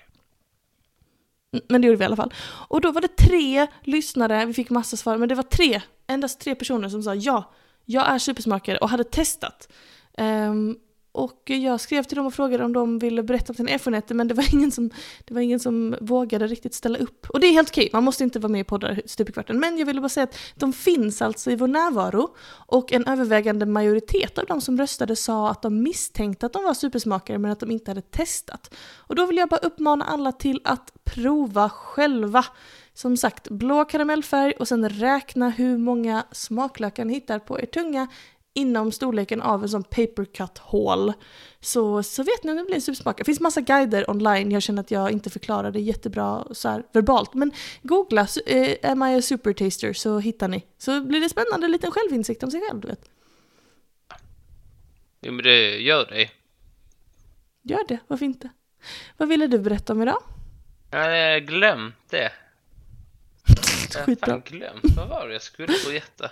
Mm, 1.53 1.65
Men 1.69 1.81
det 1.81 1.88
gjorde 1.88 1.98
vi 1.98 2.03
i 2.03 2.05
alla 2.05 2.15
fall. 2.15 2.34
Och 2.67 2.81
då 2.81 2.91
var 2.91 3.01
det 3.01 3.15
tre 3.17 3.67
lyssnare, 3.81 4.45
vi 4.45 4.53
fick 4.53 4.69
massa 4.69 4.98
svar, 4.98 5.17
men 5.17 5.29
det 5.29 5.36
var 5.36 5.43
tre, 5.43 5.81
endast 6.07 6.39
tre 6.39 6.55
personer 6.55 6.89
som 6.89 7.03
sa 7.03 7.15
ja, 7.15 7.53
jag 7.86 8.07
är 8.10 8.19
supersmakare 8.19 8.77
och 8.77 8.89
hade 8.89 9.03
testat. 9.03 9.69
Ehm, 10.17 10.77
och 11.15 11.41
jag 11.45 11.79
skrev 11.79 12.03
till 12.03 12.17
dem 12.17 12.25
och 12.25 12.34
frågade 12.34 12.63
om 12.63 12.74
de 12.74 13.00
ville 13.00 13.24
berätta 13.24 13.51
om 13.51 13.55
sina 13.55 13.69
erfarenheter, 13.69 14.15
men 14.15 14.27
det 14.27 14.34
var 14.34 14.53
ingen 14.53 14.72
som, 14.72 14.89
det 15.25 15.34
var 15.34 15.41
ingen 15.41 15.60
som 15.60 15.95
vågade 16.01 16.48
riktigt 16.48 16.74
ställa 16.74 16.98
upp. 16.98 17.29
Och 17.29 17.39
det 17.39 17.48
är 17.48 17.51
helt 17.51 17.69
okej, 17.69 17.89
man 17.93 18.03
måste 18.03 18.24
inte 18.24 18.39
vara 18.39 18.51
med 18.51 18.62
i 18.62 18.63
poddar 18.63 19.01
stup 19.05 19.29
i 19.29 19.31
kvarten. 19.31 19.60
Men 19.60 19.77
jag 19.77 19.86
ville 19.86 20.01
bara 20.01 20.10
säga 20.10 20.24
att 20.24 20.38
de 20.55 20.74
finns 20.74 21.22
alltså 21.22 21.51
i 21.51 21.55
vår 21.55 21.67
närvaro. 21.67 22.36
Och 22.67 22.93
en 22.93 23.07
övervägande 23.07 23.65
majoritet 23.65 24.38
av 24.38 24.45
de 24.45 24.62
som 24.62 24.77
röstade 24.77 25.15
sa 25.15 25.50
att 25.50 25.62
de 25.62 25.84
misstänkte 25.84 26.45
att 26.45 26.53
de 26.53 26.63
var 26.63 26.74
supersmakare, 26.74 27.38
men 27.38 27.51
att 27.51 27.60
de 27.60 27.72
inte 27.72 27.91
hade 27.91 28.01
testat. 28.01 28.75
Och 28.98 29.15
då 29.15 29.25
vill 29.25 29.38
jag 29.38 29.50
bara 29.50 29.60
uppmana 29.60 30.05
alla 30.05 30.31
till 30.31 30.62
att 30.63 30.93
prova 31.03 31.69
själva. 31.69 32.45
Som 32.93 33.17
sagt, 33.17 33.50
blå 33.50 33.86
karamellfärg 33.86 34.51
och 34.51 34.67
sen 34.67 34.89
räkna 34.89 35.50
hur 35.50 35.77
många 35.77 36.24
smaklökar 36.31 37.05
ni 37.05 37.13
hittar 37.13 37.39
på 37.39 37.60
er 37.60 37.65
tunga 37.65 38.07
inom 38.55 38.91
storleken 38.91 39.41
av 39.41 39.63
en 39.63 39.69
sån 39.69 39.83
paper 39.83 40.25
cut 40.25 40.57
hål. 40.57 41.13
Så, 41.59 42.03
så 42.03 42.24
vet 42.24 42.43
ni 42.43 42.51
om 42.51 42.57
det 42.57 42.63
blir 42.63 42.75
en 42.75 42.81
supersmakare. 42.81 43.21
Det 43.21 43.25
finns 43.25 43.39
massa 43.39 43.62
guider 43.62 44.09
online, 44.09 44.51
jag 44.51 44.62
känner 44.62 44.81
att 44.81 44.91
jag 44.91 45.12
inte 45.12 45.29
förklarar 45.29 45.71
det 45.71 45.79
jättebra 45.79 46.45
så 46.51 46.69
här 46.69 46.83
verbalt. 46.93 47.33
Men 47.33 47.51
googla 47.81 48.27
eh, 48.45 48.91
Am 48.91 49.03
I 49.03 49.15
a 49.15 49.21
super 49.21 49.53
taster 49.53 49.93
så 49.93 50.19
hittar 50.19 50.47
ni. 50.47 50.65
Så 50.77 51.01
blir 51.01 51.21
det 51.21 51.29
spännande, 51.29 51.65
en 51.67 51.71
liten 51.71 51.91
självinsikt 51.91 52.43
om 52.43 52.51
sig 52.51 52.62
själv, 52.67 52.79
du 52.81 52.88
vet. 52.88 53.09
Jo, 55.21 55.31
men 55.33 55.43
det 55.43 55.77
gör 55.77 56.05
det. 56.05 56.29
Gör 57.63 57.88
det, 57.88 58.00
varför 58.07 58.25
inte? 58.25 58.50
Vad 59.17 59.27
ville 59.29 59.47
du 59.47 59.59
berätta 59.59 59.93
om 59.93 60.01
idag? 60.01 60.21
Jag 60.91 61.00
har 61.00 61.39
glömt 61.39 61.95
det. 62.09 62.31
Jag 63.93 64.00
har 64.00 64.05
Skitbra. 64.05 64.31
fan 64.33 64.41
glömt. 64.45 64.83
Vad 64.95 65.09
var 65.09 65.27
det 65.27 65.33
jag 65.33 65.41
skulle 65.41 65.74
berätta? 65.88 66.31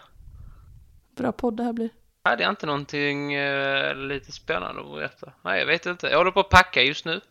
Bra 1.15 1.31
podd 1.31 1.57
det 1.57 1.63
här 1.63 1.73
blir. 1.73 1.89
Hade 2.25 2.43
jag 2.43 2.49
inte 2.51 2.65
någonting 2.65 3.33
eh, 3.33 3.95
lite 3.95 4.31
spännande 4.31 4.81
att 4.81 4.91
berätta? 4.91 5.33
Nej, 5.41 5.59
jag 5.59 5.65
vet 5.65 5.85
inte. 5.85 6.07
Jag 6.07 6.17
håller 6.17 6.31
på 6.31 6.39
att 6.39 6.49
packa 6.49 6.81
just 6.81 7.05
nu. 7.05 7.21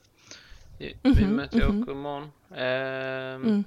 I, 0.78 0.92
och 1.02 1.16
med 1.16 1.44
att 1.44 1.54
jag 1.54 1.70
mhm. 1.70 1.82
åker 1.82 1.92
imorgon. 1.92 2.32
Ehm, 2.56 3.42
Mm. 3.42 3.64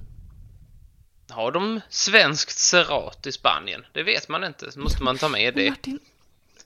Har 1.30 1.52
de 1.52 1.82
svenskt 1.90 2.58
Cerat 2.58 3.28
i 3.28 3.32
Spanien? 3.32 3.86
Det 3.92 4.04
vet 4.04 4.30
man 4.30 4.44
inte. 4.44 4.70
Måste 4.80 5.04
man 5.04 5.18
ta 5.18 5.30
med 5.30 5.54
det. 5.56 5.70
Martin, 5.70 6.00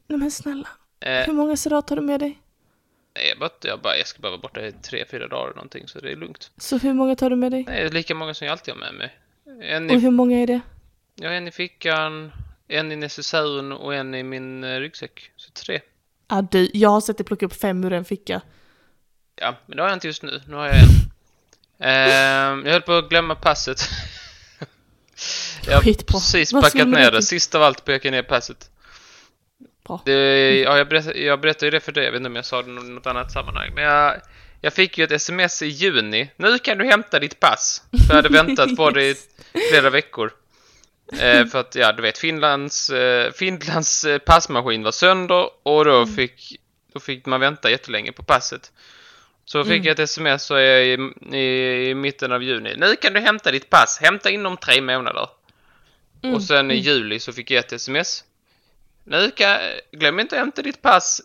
nej 0.07 0.19
men 0.19 0.31
snälla. 0.31 0.67
Eh, 0.99 1.25
Hur 1.25 1.33
många 1.33 1.57
serat 1.57 1.89
har 1.89 1.95
du 1.97 2.01
med 2.01 2.19
dig? 2.19 2.39
jag, 3.29 3.39
bara, 3.39 3.49
jag, 3.61 3.79
bara, 3.81 3.97
jag 3.97 4.07
ska 4.07 4.21
bara 4.21 4.29
vara 4.29 4.41
borta 4.41 4.65
i 4.65 4.71
tre, 4.71 5.05
fyra 5.11 5.27
dagar 5.27 5.43
eller 5.45 5.55
någonting, 5.55 5.87
så 5.87 5.99
det 5.99 6.11
är 6.11 6.15
lugnt. 6.15 6.51
Så 6.57 6.77
hur 6.77 6.93
många 6.93 7.15
tar 7.15 7.29
du 7.29 7.35
med 7.35 7.51
dig? 7.51 7.63
Nej, 7.67 7.89
lika 7.89 8.15
många 8.15 8.33
som 8.33 8.45
jag 8.47 8.51
alltid 8.51 8.73
har 8.73 8.79
med 8.79 8.93
mig. 8.93 9.17
En 9.61 9.89
Och 9.89 9.95
i, 9.95 9.99
hur 9.99 10.11
många 10.11 10.37
är 10.37 10.47
det? 10.47 10.61
ja, 11.15 11.29
en 11.29 11.47
i 11.47 11.51
fickan, 11.51 12.31
en 12.69 12.91
i 12.91 12.95
necessären 12.95 13.71
och 13.71 13.95
en 13.95 14.15
i 14.15 14.23
min 14.23 14.63
eh, 14.63 14.79
ryggsäck. 14.79 15.31
Så 15.35 15.51
tre. 15.51 15.81
Ah, 16.27 16.41
du, 16.41 16.69
jag 16.73 16.89
har 16.89 17.01
sett 17.01 17.17
dig 17.17 17.25
plocka 17.25 17.45
upp 17.45 17.61
fem 17.61 17.83
ur 17.83 17.93
en 17.93 18.05
ficka. 18.05 18.41
Ja, 19.35 19.55
men 19.65 19.77
det 19.77 19.83
har 19.83 19.89
jag 19.89 19.95
inte 19.95 20.07
just 20.07 20.23
nu. 20.23 20.41
Nu 20.47 20.55
har 20.55 20.67
jag 20.67 20.75
en. 20.75 20.89
Ehm, 21.81 22.65
jag 22.65 22.71
höll 22.71 22.81
på 22.81 22.93
att 22.93 23.09
glömma 23.09 23.35
passet. 23.35 23.81
jag 25.65 25.75
har 25.75 26.03
precis 26.03 26.53
Vad 26.53 26.63
packat 26.63 26.87
ner 26.87 27.11
det. 27.11 27.23
Sist 27.23 27.55
av 27.55 27.63
allt 27.63 27.85
packat 27.85 28.11
ner 28.11 28.23
passet. 28.23 28.69
Bra. 29.87 30.01
Det, 30.05 30.59
ja, 30.59 30.77
jag, 30.77 30.89
berättade, 30.89 31.19
jag 31.19 31.41
berättade 31.41 31.65
ju 31.65 31.71
det 31.71 31.79
för 31.79 31.91
dig. 31.91 32.03
Jag 32.03 32.11
vet 32.11 32.19
inte 32.19 32.29
om 32.29 32.35
jag 32.35 32.45
sa 32.45 32.61
det 32.61 32.69
i 32.69 32.73
något 32.73 33.07
annat 33.07 33.31
sammanhang. 33.31 33.71
Men 33.75 33.83
jag, 33.83 34.21
jag 34.61 34.73
fick 34.73 34.97
ju 34.97 35.03
ett 35.03 35.11
sms 35.11 35.61
i 35.61 35.67
juni. 35.67 36.31
Nu 36.35 36.59
kan 36.59 36.77
du 36.77 36.85
hämta 36.85 37.19
ditt 37.19 37.39
pass. 37.39 37.83
För 37.91 38.15
jag 38.15 38.15
hade 38.15 38.29
väntat 38.29 38.75
på 38.75 38.89
det 38.89 39.03
i 39.03 39.15
flera 39.71 39.89
veckor. 39.89 40.31
Eh, 41.13 41.45
för 41.45 41.59
att, 41.59 41.75
ja, 41.75 41.91
du 41.91 42.01
vet, 42.01 42.17
Finlands, 42.17 42.89
eh, 42.89 43.31
Finlands 43.31 44.03
eh, 44.03 44.17
passmaskin 44.19 44.83
var 44.83 44.91
sönder 44.91 45.49
och 45.63 45.85
då 45.85 45.95
Mm. 45.97 46.15
fick, 46.15 46.55
då 46.93 46.99
fick 46.99 47.25
man 47.25 47.39
vänta 47.39 47.69
jättelänge 47.69 48.11
på 48.11 48.23
passet. 48.23 48.71
Så 49.45 49.63
fick 49.63 49.71
Mm. 49.73 49.83
jag 49.85 49.91
ett 49.91 49.99
sms 49.99 50.43
så 50.43 50.55
är 50.55 50.61
jag 50.61 50.85
i, 50.85 50.97
i, 51.37 51.89
i 51.89 51.95
mitten 51.95 52.31
av 52.31 52.43
juni. 52.43 52.75
Nu 52.77 52.95
kan 52.95 53.13
du 53.13 53.19
hämta 53.19 53.51
ditt 53.51 53.69
pass. 53.69 53.99
Hämta 54.01 54.29
inom 54.29 54.57
tre 54.57 54.81
månader. 54.81 55.29
Mm, 56.23 56.35
Och 56.35 56.43
sen 56.43 56.71
i 56.71 56.73
mm. 56.73 56.85
juli 56.85 57.19
så 57.19 57.33
fick 57.33 57.51
jag 57.51 57.59
ett 57.59 57.73
sms. 57.73 58.23
Nu 59.03 59.31
kan, 59.31 59.59
glöm 59.91 60.19
inte 60.19 60.35
att 60.35 60.39
hämta 60.39 60.61
ditt 60.61 60.81
pass. 60.81 61.21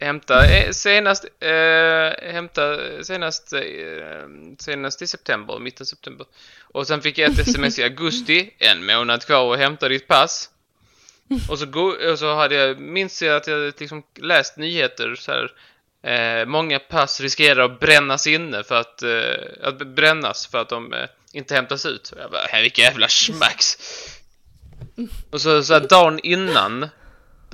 Hämta 0.00 0.46
eh, 0.46 0.70
senast, 0.70 1.24
eh, 1.40 2.32
hämta 2.32 2.78
senast, 3.04 3.52
eh, 3.52 3.60
senast 4.58 5.02
i 5.02 5.06
september, 5.06 5.58
mitten 5.58 5.86
september. 5.86 6.26
Och 6.62 6.86
sen 6.86 7.02
fick 7.02 7.18
jag 7.18 7.32
ett 7.32 7.38
sms 7.38 7.78
i 7.78 7.82
augusti, 7.90 8.50
en 8.58 8.86
månad 8.86 9.24
kvar 9.26 9.52
att 9.54 9.58
hämta 9.60 9.88
ditt 9.88 10.06
pass. 10.08 10.50
Och 11.48 11.58
så, 11.58 11.66
go- 11.66 12.10
och 12.12 12.18
så 12.18 12.34
hade 12.34 12.54
jag, 12.54 12.78
minns 12.80 13.22
jag 13.22 13.36
att 13.36 13.46
jag 13.46 13.74
liksom 13.80 14.02
läst 14.20 14.56
nyheter 14.56 15.14
så 15.14 15.32
här. 15.32 15.52
Eh, 16.02 16.46
många 16.46 16.78
pass 16.78 17.20
riskerar 17.20 17.64
att 17.64 17.80
brännas 17.80 18.26
inne 18.26 18.62
för 18.64 18.74
att, 18.74 19.02
eh, 19.02 19.68
att 19.68 19.78
brännas 19.78 20.46
för 20.46 20.58
att 20.58 20.68
de 20.68 20.92
eh, 20.92 21.06
inte 21.32 21.54
hämtas 21.54 21.86
ut. 21.86 22.10
Och 22.10 22.20
jag 22.20 22.30
bara, 22.30 22.60
vilka 22.62 22.82
jävla 22.82 23.08
smacks. 23.08 23.78
Och 25.30 25.40
så, 25.40 25.62
så 25.62 25.74
här, 25.74 25.80
dagen 25.80 26.20
innan 26.22 26.88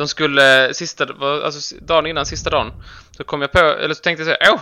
de 0.01 0.09
skulle, 0.09 0.75
sista, 0.75 1.07
alltså 1.45 1.75
dagen 1.81 2.07
innan 2.07 2.27
sista 2.27 2.51
dagen, 2.51 2.73
så 3.17 3.25
kom 3.25 3.41
jag 3.41 3.53
på, 3.53 3.59
eller 3.59 3.95
så 3.95 4.03
tänkte 4.03 4.25
jag 4.25 4.39
så 4.39 4.45
här, 4.45 4.53
åh, 4.55 4.61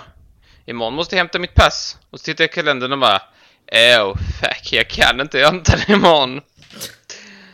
imorgon 0.67 0.95
måste 0.95 1.15
jag 1.15 1.19
hämta 1.19 1.39
mitt 1.39 1.55
pass. 1.55 1.99
Och 2.11 2.21
så 2.21 2.25
tittade 2.25 2.43
jag 2.43 2.51
i 2.51 2.55
kalendern 2.55 2.93
och 2.93 2.99
bara, 2.99 3.23
åh, 4.01 4.17
fuck, 4.41 4.73
jag 4.73 4.89
kan 4.89 5.21
inte 5.21 5.39
hämta 5.39 5.77
det 5.77 5.93
imorgon. 5.93 6.41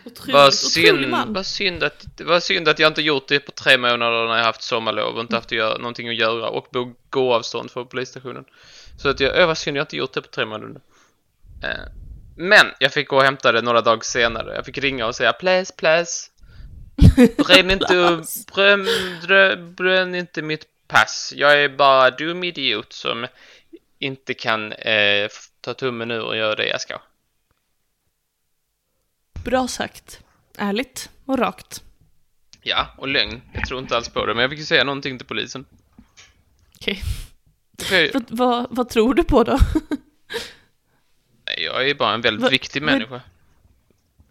Otroligt, 0.04 0.34
Vad 0.34 0.54
synd, 0.54 1.14
vad 1.28 1.46
synd 1.46 1.82
att, 1.82 2.06
vad 2.20 2.42
synd 2.42 2.68
att 2.68 2.78
jag 2.78 2.90
inte 2.90 3.02
gjort 3.02 3.28
det 3.28 3.40
på 3.40 3.52
tre 3.52 3.78
månader 3.78 4.26
när 4.28 4.36
jag 4.36 4.44
haft 4.44 4.62
sommarlov 4.62 5.14
och 5.14 5.20
inte 5.20 5.34
haft 5.34 5.46
att 5.46 5.52
göra, 5.52 5.78
någonting 5.78 6.08
att 6.08 6.16
göra 6.16 6.48
och 6.48 6.70
på 6.70 6.92
gåavstånd 7.10 7.70
från 7.70 7.86
polisstationen. 7.86 8.44
Så 8.98 9.08
att 9.08 9.20
jag, 9.20 9.36
öh, 9.36 9.46
vad 9.46 9.58
synd 9.58 9.76
jag 9.76 9.82
inte 9.82 9.96
gjort 9.96 10.12
det 10.12 10.22
på 10.22 10.28
tre 10.28 10.44
månader. 10.44 10.80
Eh, 11.62 11.84
men 12.36 12.66
jag 12.78 12.92
fick 12.92 13.08
gå 13.08 13.16
och 13.16 13.22
hämta 13.22 13.52
det 13.52 13.62
några 13.62 13.80
dagar 13.80 14.00
senare. 14.02 14.54
Jag 14.54 14.64
fick 14.64 14.78
ringa 14.78 15.06
och 15.06 15.14
säga 15.14 15.32
please, 15.32 15.74
please. 15.76 16.30
Bränn 17.36 17.70
inte, 17.70 18.22
bränn, 18.54 18.86
bränn, 19.74 20.14
inte 20.14 20.42
mitt 20.42 20.66
pass. 20.88 21.32
Jag 21.36 21.62
är 21.62 21.68
bara 21.68 22.10
dum 22.10 22.44
idiot 22.44 22.92
som 22.92 23.26
inte 23.98 24.34
kan 24.34 24.72
eh, 24.72 25.28
ta 25.60 25.74
tummen 25.74 26.10
ur 26.10 26.20
och 26.22 26.36
göra 26.36 26.54
det 26.54 26.66
jag 26.66 26.80
ska. 26.80 26.98
Bra 29.44 29.68
sagt. 29.68 30.20
Ärligt 30.58 31.10
och 31.24 31.38
rakt. 31.38 31.82
Ja, 32.62 32.88
och 32.98 33.08
lögn. 33.08 33.42
Jag 33.52 33.66
tror 33.68 33.80
inte 33.80 33.96
alls 33.96 34.08
på 34.08 34.26
det, 34.26 34.34
men 34.34 34.42
jag 34.42 34.50
fick 34.50 34.58
ju 34.60 34.64
säga 34.64 34.84
någonting 34.84 35.18
till 35.18 35.26
polisen. 35.26 35.64
Okej. 36.76 37.02
För 37.82 38.10
Vad, 38.12 38.24
vad, 38.28 38.66
vad 38.70 38.88
tror 38.88 39.14
du 39.14 39.24
på 39.24 39.44
då? 39.44 39.58
nej, 41.46 41.62
jag 41.64 41.88
är 41.88 41.94
bara 41.94 42.14
en 42.14 42.20
väldigt 42.20 42.42
Vad- 42.42 42.50
viktig 42.50 42.82
människa. 42.82 43.20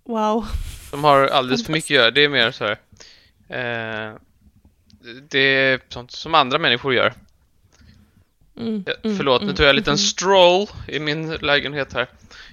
Wow. 0.04 0.46
De 0.94 1.04
har 1.04 1.28
alldeles 1.28 1.66
för 1.66 1.74
mycket 1.74 1.86
att 1.86 1.96
göra. 1.96 2.12
Det 2.12 2.24
är 2.24 2.30
mer 2.30 2.52
så 2.52 2.64
här. 2.66 2.78
Eh, 3.50 4.16
det 5.30 5.40
är 5.40 5.80
sånt 5.90 6.12
som 6.12 6.36
andra 6.36 6.60
människor 6.60 6.94
gör. 6.94 7.14
Mm, 8.58 8.84
Ja, 8.88 8.94
mm, 9.04 9.18
förlåt, 9.18 9.42
nu 9.42 9.46
mm, 9.46 9.56
tog 9.56 9.64
jag 9.64 9.70
en 9.70 9.76
liten 9.76 9.92
mm. 9.92 9.98
stroll 9.98 10.68
i 10.88 11.00
min 11.00 11.32
lägenhet 11.32 11.94
här. 11.94 12.08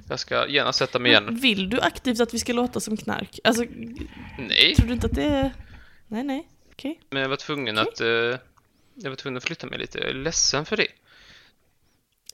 Jag 0.09 0.19
ska 0.19 0.49
genast 0.49 0.79
sätta 0.79 0.99
mig 0.99 1.11
igen. 1.11 1.39
Vill 1.43 1.71
du 1.71 1.81
aktivt 1.81 2.21
att 2.21 2.35
vi 2.35 2.39
ska 2.39 2.53
låta 2.53 2.81
som 2.81 2.97
knark? 2.97 3.41
Alltså, 3.45 3.65
Nej, 4.39 4.75
tror 4.77 4.87
du 4.87 4.93
inte 4.93 5.07
att 5.07 5.15
det 5.15 5.25
är... 5.25 5.53
Nej, 6.09 6.23
nej. 6.23 6.49
Okej. 6.73 7.01
men 7.11 7.23
jag 7.23 7.29
var 7.29 7.37
tvungen 7.37 7.79
Okej. 7.79 7.93
att... 7.93 8.01
eh, 8.01 8.41
jag 8.95 9.11
var 9.11 9.17
tvungen 9.17 9.37
att 9.37 9.45
flytta 9.45 9.67
mig 9.67 9.79
lite. 9.79 9.99
Jag 9.99 10.09
är 10.09 10.15
ledsen 10.15 10.65
för 10.65 10.77
det. 10.77 10.89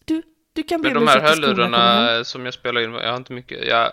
Du, 0.04 0.22
du 0.52 0.62
kan 0.62 0.80
bli 0.80 0.90
Men 0.90 1.04
de 1.04 1.10
här 1.10 1.20
hörlurarna 1.20 2.24
som 2.24 2.44
jag 2.44 2.54
spelar 2.54 2.80
in, 2.80 2.92
jag 2.92 3.10
har 3.10 3.16
inte 3.16 3.32
mycket, 3.32 3.66
jag... 3.68 3.92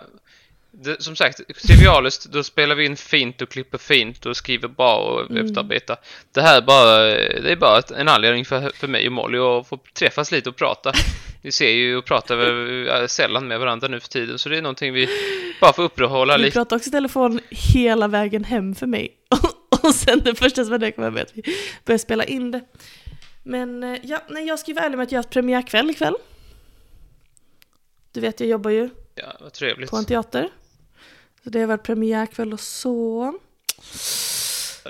Det, 0.76 1.02
som 1.02 1.16
sagt, 1.16 1.40
trivialiskt, 1.66 2.24
då 2.24 2.42
spelar 2.42 2.74
vi 2.74 2.84
in 2.84 2.96
fint 2.96 3.42
och 3.42 3.48
klipper 3.48 3.78
fint 3.78 4.26
och 4.26 4.36
skriver 4.36 4.68
bra 4.68 4.96
och 4.96 5.30
Mm. 5.30 5.46
efterarbetar. 5.46 5.96
Det 6.32 6.42
här 6.42 6.56
är 6.56 6.62
bara, 6.62 6.96
det 7.40 7.52
är 7.52 7.56
bara 7.56 7.80
en 7.96 8.08
anledning 8.08 8.44
för, 8.44 8.70
för 8.74 8.88
mig 8.88 9.06
och 9.06 9.12
Molly 9.12 9.38
att 9.38 9.68
få 9.68 9.78
träffas 9.94 10.32
lite 10.32 10.48
och 10.48 10.56
prata. 10.56 10.92
Vi 11.42 11.52
ser 11.52 11.70
ju 11.70 11.96
och 11.96 12.04
pratar 12.04 13.06
sällan 13.06 13.48
med 13.48 13.60
varandra 13.60 13.88
nu 13.88 14.00
för 14.00 14.08
tiden, 14.08 14.38
så 14.38 14.48
det 14.48 14.58
är 14.58 14.62
någonting 14.62 14.92
vi 14.92 15.08
bara 15.60 15.72
får 15.72 15.82
upprätthålla 15.82 16.38
Vi 16.38 16.50
pratar 16.50 16.76
också 16.76 16.88
i 16.88 16.92
telefon 16.92 17.40
hela 17.50 18.08
vägen 18.08 18.44
hem 18.44 18.74
för 18.74 18.86
mig. 18.86 19.12
och 19.82 19.94
sen 19.94 20.20
det 20.24 20.34
första 20.34 20.64
som 20.64 20.72
hände 20.72 20.92
kom 20.92 21.04
jag 21.04 21.12
med 21.12 21.22
att 21.22 21.32
vi 21.34 21.42
började 21.84 21.98
spela 22.02 22.24
in 22.24 22.50
det. 22.50 22.60
Men 23.42 23.82
eh, 23.82 23.98
ja, 24.02 24.22
nej, 24.28 24.46
jag 24.46 24.58
ska 24.58 24.70
ju 24.70 24.74
vara 24.74 24.84
ärlig 24.84 24.96
med 24.96 25.04
att 25.04 25.12
jag 25.12 25.18
har 25.18 25.22
haft 25.22 25.30
premiärkväll 25.32 25.90
ikväll. 25.90 26.14
Du 28.12 28.20
vet, 28.20 28.40
jag 28.40 28.48
jobbar 28.48 28.70
ju 28.70 28.90
Ja, 29.14 29.36
vad 29.40 29.52
trevligt. 29.52 29.90
på 29.90 29.96
en 29.96 30.04
teater. 30.04 30.48
Så 31.44 31.50
det 31.50 31.60
har 31.60 31.66
varit 31.66 31.82
premiärkväll 31.82 32.52
och 32.52 32.60
så. 32.60 33.32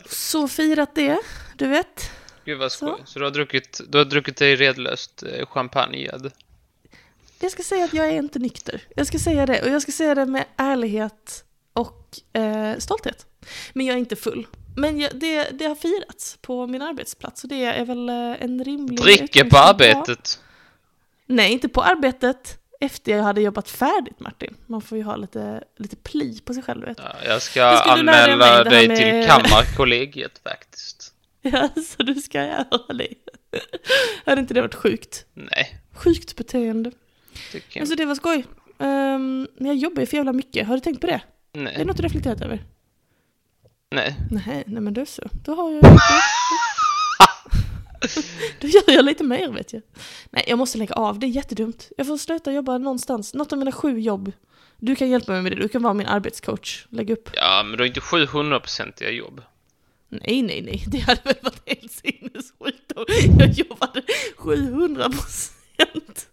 Så 0.06 0.48
firat 0.48 0.94
det, 0.94 1.18
du 1.56 1.66
vet. 1.66 2.10
Gud 2.44 2.58
vad 2.58 2.72
skoj. 2.72 2.94
Så. 2.98 3.06
Så, 3.06 3.18
du 3.18 3.24
har 3.24 3.32
druckit, 3.32 3.80
du 3.88 3.98
har 3.98 4.04
druckit 4.04 4.36
dig 4.36 4.56
redlöst 4.56 5.22
eh, 5.22 5.46
champagne? 5.46 6.10
Jag 7.40 7.50
ska 7.50 7.62
säga 7.62 7.84
att 7.84 7.92
jag 7.92 8.06
är 8.06 8.16
inte 8.18 8.38
nykter. 8.38 8.82
Jag 8.96 9.06
ska 9.06 9.18
säga 9.18 9.46
det. 9.46 9.62
Och 9.62 9.68
jag 9.68 9.82
ska 9.82 9.92
säga 9.92 10.14
det 10.14 10.26
med 10.26 10.44
ärlighet 10.56 11.44
och 11.72 12.20
eh, 12.32 12.78
stolthet. 12.78 13.26
Men 13.72 13.86
jag 13.86 13.94
är 13.94 13.98
inte 13.98 14.16
full. 14.16 14.46
Men 14.76 15.00
jag, 15.00 15.10
det, 15.14 15.50
det 15.50 15.64
har 15.64 15.74
firats 15.74 16.38
på 16.40 16.66
min 16.66 16.82
arbetsplats 16.82 17.44
och 17.44 17.48
det 17.48 17.64
är 17.64 17.84
väl 17.84 18.08
eh, 18.08 18.42
en 18.42 18.64
rimlig 18.64 19.00
Dricke 19.00 19.44
på 19.44 19.58
arbetet? 19.58 20.40
Nej, 21.26 21.52
inte 21.52 21.68
på 21.68 21.82
arbetet. 21.82 22.58
Efter 22.84 23.12
jag 23.16 23.22
hade 23.22 23.40
jobbat 23.40 23.68
färdigt 23.68 24.20
Martin. 24.20 24.56
Man 24.66 24.80
får 24.82 24.98
ju 24.98 25.04
ha 25.04 25.16
lite, 25.16 25.64
lite 25.76 25.96
pli 25.96 26.40
på 26.44 26.54
sig 26.54 26.62
själv, 26.62 26.84
vet. 26.84 26.98
Ja, 26.98 27.14
jag 27.26 27.42
ska 27.42 27.64
anmäla 27.66 28.64
det 28.64 28.70
dig 28.70 28.88
med- 28.88 28.96
till 28.96 29.26
Kammarkollegiet 29.30 30.40
faktiskt. 30.44 31.10
Ja, 31.46 31.68
så 31.96 32.02
du 32.02 32.14
ska 32.14 32.38
göra 32.44 32.64
det. 32.94 33.08
Hade 34.26 34.40
inte 34.40 34.54
det 34.54 34.60
varit 34.60 34.74
sjukt? 34.74 35.24
Nej, 35.34 35.80
Sjukt 35.94 36.36
beteende. 36.36 36.90
tycker 37.52 37.76
jag 37.78 37.80
Alltså 37.82 37.96
det 37.96 38.04
var 38.04 38.14
skoj. 38.14 38.44
Um, 38.78 39.40
men 39.56 39.66
jag 39.66 39.76
jobbar 39.76 40.00
ju 40.00 40.06
för 40.06 40.16
jävla 40.16 40.32
mycket. 40.32 40.66
Har 40.66 40.74
du 40.74 40.80
tänkt 40.80 41.00
på 41.00 41.06
det? 41.06 41.20
Det 41.52 41.58
är 41.58 41.62
Nej, 41.62 41.84
något 41.84 41.96
du 41.96 42.02
reflekterat 42.02 42.40
över? 42.40 42.64
nej. 43.90 44.16
Nej, 44.30 44.64
nej 44.66 44.82
men 44.82 44.94
då 44.94 45.06
så. 45.06 45.22
Då 45.44 45.54
har 45.54 45.70
jag... 45.70 45.82
Då, 48.60 48.68
gör 48.68 48.82
jag 48.86 49.04
lite 49.04 49.24
mer 49.24 49.48
vet 49.52 49.72
jag. 49.72 49.82
Nej, 50.30 50.44
jag 50.48 50.58
måste 50.58 50.78
lägga 50.78 50.94
av. 50.94 51.18
Det 51.18 51.26
är 51.26 51.28
jättedumt. 51.28 51.90
Jag 51.96 52.06
får 52.06 52.16
sluta 52.16 52.52
jobba 52.52 52.78
någonstans. 52.78 53.34
Något 53.34 53.52
av 53.52 53.58
mina 53.58 53.72
sju 53.72 53.98
jobb. 54.00 54.32
Du 54.78 54.96
kan 54.96 55.10
hjälpa 55.10 55.32
mig 55.32 55.42
med 55.42 55.52
det. 55.52 55.56
Du 55.62 55.68
kan 55.68 55.82
vara 55.82 55.94
min 55.94 56.06
arbetscoach. 56.06 56.86
Lägg 56.90 57.10
upp. 57.10 57.30
Ja, 57.34 57.62
men 57.66 57.76
du 57.76 57.82
har 57.82 57.86
inte 57.86 58.00
700-procentiga 58.00 59.10
jobb. 59.10 59.42
Nej, 60.08 60.42
nej, 60.42 60.62
nej. 60.62 60.84
Det 60.86 60.98
hade 60.98 61.20
väl 61.24 61.34
varit 61.42 61.62
helt 61.66 61.92
sinnessjukt 61.92 62.92
om 62.96 63.04
jag 63.38 63.50
jobbade 63.52 64.02
700 64.36 65.04
procent. 65.10 66.26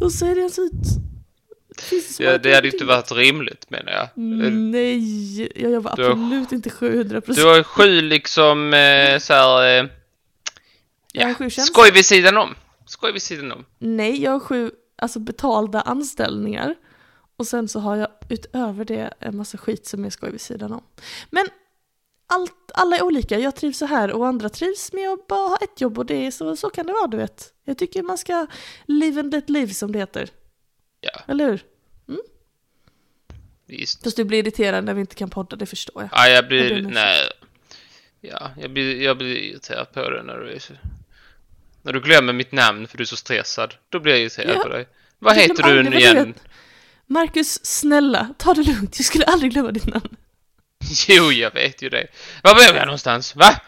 Och 0.00 0.12
så 0.12 0.26
är 0.26 0.34
det 0.34 0.40
ens 0.40 0.58
ut. 0.58 0.72
Det 1.90 2.24
Ja, 2.24 2.38
det 2.38 2.54
hade 2.54 2.68
jobb 2.68 2.74
inte 2.74 2.84
varit 2.84 3.12
rimligt 3.12 3.70
menar 3.70 3.92
jag. 3.92 4.08
Nej, 4.52 5.62
jag 5.62 5.72
jobbar 5.72 5.96
Du 5.96 6.02
har- 6.04 6.10
absolut 6.10 6.52
inte 6.52 6.70
700 6.70 7.14
Du 7.14 7.20
procent. 7.20 7.46
har 7.46 7.62
sju 7.62 8.00
liksom 8.00 8.74
eh, 8.74 9.18
så 9.18 9.32
här, 9.34 9.78
eh, 9.78 9.86
Jag 11.20 11.26
har 11.26 11.34
sju 11.34 11.50
tjänster. 11.50 11.74
skoj 11.74 11.90
vid 11.90 12.06
sidan 12.06 12.36
om. 12.36 12.54
Skoj 12.86 13.12
vid 13.12 13.22
sidan 13.22 13.52
om. 13.52 13.64
Nej, 13.78 14.22
jag 14.22 14.30
har 14.30 14.40
sju 14.40 14.70
alltså, 14.96 15.18
betalda 15.18 15.80
anställningar. 15.80 16.74
Och 17.36 17.46
sen 17.46 17.68
så 17.68 17.80
har 17.80 17.96
jag 17.96 18.08
utöver 18.28 18.84
det 18.84 19.14
en 19.20 19.36
massa 19.36 19.58
skit 19.58 19.86
som 19.86 20.04
är 20.04 20.10
skoj 20.10 20.30
vid 20.30 20.40
sidan 20.40 20.72
om. 20.72 20.82
Men 21.30 21.46
allt, 22.26 22.70
alla 22.74 22.96
är 22.96 23.02
olika. 23.02 23.38
Jag 23.38 23.56
trivs 23.56 23.78
så 23.78 23.86
här 23.86 24.12
och 24.12 24.26
andra 24.26 24.48
trivs 24.48 24.92
med 24.92 25.08
att 25.10 25.26
bara 25.26 25.48
ha 25.48 25.56
ett 25.56 25.80
jobb 25.80 25.98
och 25.98 26.06
det 26.06 26.26
är 26.26 26.30
så, 26.30 26.56
så 26.56 26.70
kan 26.70 26.86
det 26.86 26.92
vara, 26.92 27.06
du 27.06 27.16
vet. 27.16 27.52
Jag 27.64 27.78
tycker 27.78 28.02
man 28.02 28.18
ska 28.18 28.46
live 28.86 29.20
and 29.20 29.32
let 29.32 29.50
live 29.50 29.74
som 29.74 29.92
det 29.92 29.98
heter. 29.98 30.30
Ja, 31.00 31.20
Eller 31.26 31.46
hur? 31.46 31.64
visst. 33.66 34.02
Fast 34.04 34.16
du 34.16 34.24
blir 34.24 34.38
irriterad 34.38 34.84
när 34.84 34.94
vi 34.94 35.00
inte 35.00 35.14
kan 35.14 35.30
podda, 35.30 35.56
det 35.56 35.66
förstår 35.66 36.02
jag. 36.02 36.10
Ja, 36.12 36.28
jag 36.28 36.48
blir, 36.48 36.82
nej. 36.82 37.30
Ja, 38.20 38.50
jag 38.60 38.70
blir, 38.70 39.02
jag 39.02 39.18
blir 39.18 39.36
irriterad 39.36 39.92
på 39.92 40.10
dig 40.10 40.24
när 40.24 40.38
du 40.38 40.52
är. 40.52 40.80
När 41.86 41.92
du 41.92 42.00
glömmer 42.00 42.32
mitt 42.32 42.52
namn 42.52 42.88
för 42.88 42.98
du 42.98 43.02
är 43.04 43.06
så 43.06 43.16
stressad. 43.16 43.74
Då 43.90 44.00
blir 44.00 44.12
jag 44.12 44.20
irriterad 44.20 44.56
Ja. 44.56 44.62
på 44.62 44.68
dig. 44.68 44.88
Vad 45.18 45.36
heter 45.36 45.62
du 45.62 45.82
vad 45.82 45.94
igen? 45.94 46.34
Marcus, 47.06 47.64
snälla, 47.66 48.28
ta 48.38 48.54
det 48.54 48.62
lugnt. 48.62 48.94
Jag 48.98 49.06
skulle 49.06 49.24
aldrig 49.24 49.52
glömma 49.52 49.70
ditt 49.70 49.86
namn. 49.86 50.16
Jo, 51.08 51.32
jag 51.32 51.54
vet 51.54 51.82
ju 51.82 51.88
det. 51.88 52.06
Var 52.42 52.54
bor 52.54 52.62
jag 52.76 52.86
någonstans? 52.86 53.36
Va? 53.36 53.60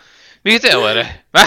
Vilket 0.43 0.75
år 0.75 0.89
är 0.89 0.95
det? 0.95 1.09
Va? 1.31 1.41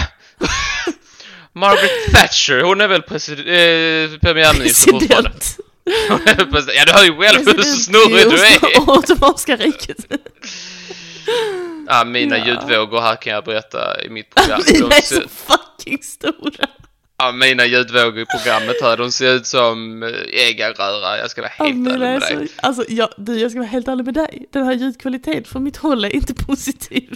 Margaret 1.54 2.12
Thatcher, 2.14 2.62
hon 2.62 2.82
är 2.82 2.88
väl 2.88 3.02
president, 3.02 3.48
eh, 3.48 4.20
premiärminister 4.20 4.92
fortfarande? 4.92 5.32
Ja, 6.76 6.86
du 6.86 6.92
hör 6.92 7.04
ju 7.04 7.18
själv 7.18 7.46
hur 7.46 7.64
snurrig 7.64 8.30
du 8.30 8.46
är! 8.46 8.90
Ottomanska 8.90 9.56
riket. 9.56 9.98
Ja, 11.88 12.04
mina 12.06 12.38
Ja. 12.38 12.46
ljudvågor 12.46 13.02
här 13.02 13.16
kan 13.16 13.34
jag 13.34 13.44
berätta 13.44 14.04
i 14.04 14.10
mitt 14.10 14.36
program. 14.36 14.62
Mina 14.74 14.88
De 14.90 14.96
är 14.96 15.02
så 15.02 15.22
fucking 15.30 16.04
stora. 16.04 16.68
ja, 17.18 17.32
mina 17.32 17.66
ljudvågor 17.66 18.20
i 18.20 18.26
programmet 18.26 18.76
här, 18.82 18.98
de 18.98 19.12
ser 19.12 19.34
ut 19.34 19.48
som 19.48 20.04
eh, 20.04 20.10
äggarröra. 20.48 21.18
Jag 21.18 21.32
ska 21.32 21.42
vara 21.42 21.52
Ja, 21.60 21.66
helt 21.66 21.76
ärlig 21.88 21.92
mina 21.94 22.08
är 22.08 22.20
med 22.20 22.22
dig. 22.22 22.48
så, 22.48 22.54
alltså, 22.68 22.86
jag, 22.90 23.10
du, 23.18 23.40
jag 23.40 23.52
ska 23.52 23.60
vara 23.60 23.70
helt 23.70 23.88
ärlig 23.88 24.06
med 24.06 24.14
dig. 24.14 24.46
Den 24.52 24.66
här 24.66 24.74
ljudkvaliteten 24.74 25.44
från 25.44 25.64
mitt 25.64 25.78
håll 25.78 26.06
är 26.06 26.16
inte 26.16 26.34
positiv. 26.34 27.16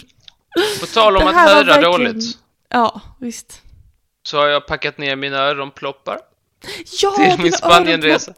På 0.80 0.86
tal 0.86 1.16
om 1.16 1.28
att 1.28 1.34
höra 1.34 1.62
verkligen- 1.64 1.82
dåligt, 1.92 2.38
Ja, 2.70 3.00
visst. 3.20 3.62
så 4.28 4.36
har 4.38 4.46
jag 4.46 4.66
packat 4.66 4.98
ner 4.98 5.16
mina 5.16 5.36
öronploppar. 5.38 6.18
Ja, 7.02 7.10
Till 7.16 7.42
min 7.42 7.52
Spanienresa. 7.52 8.32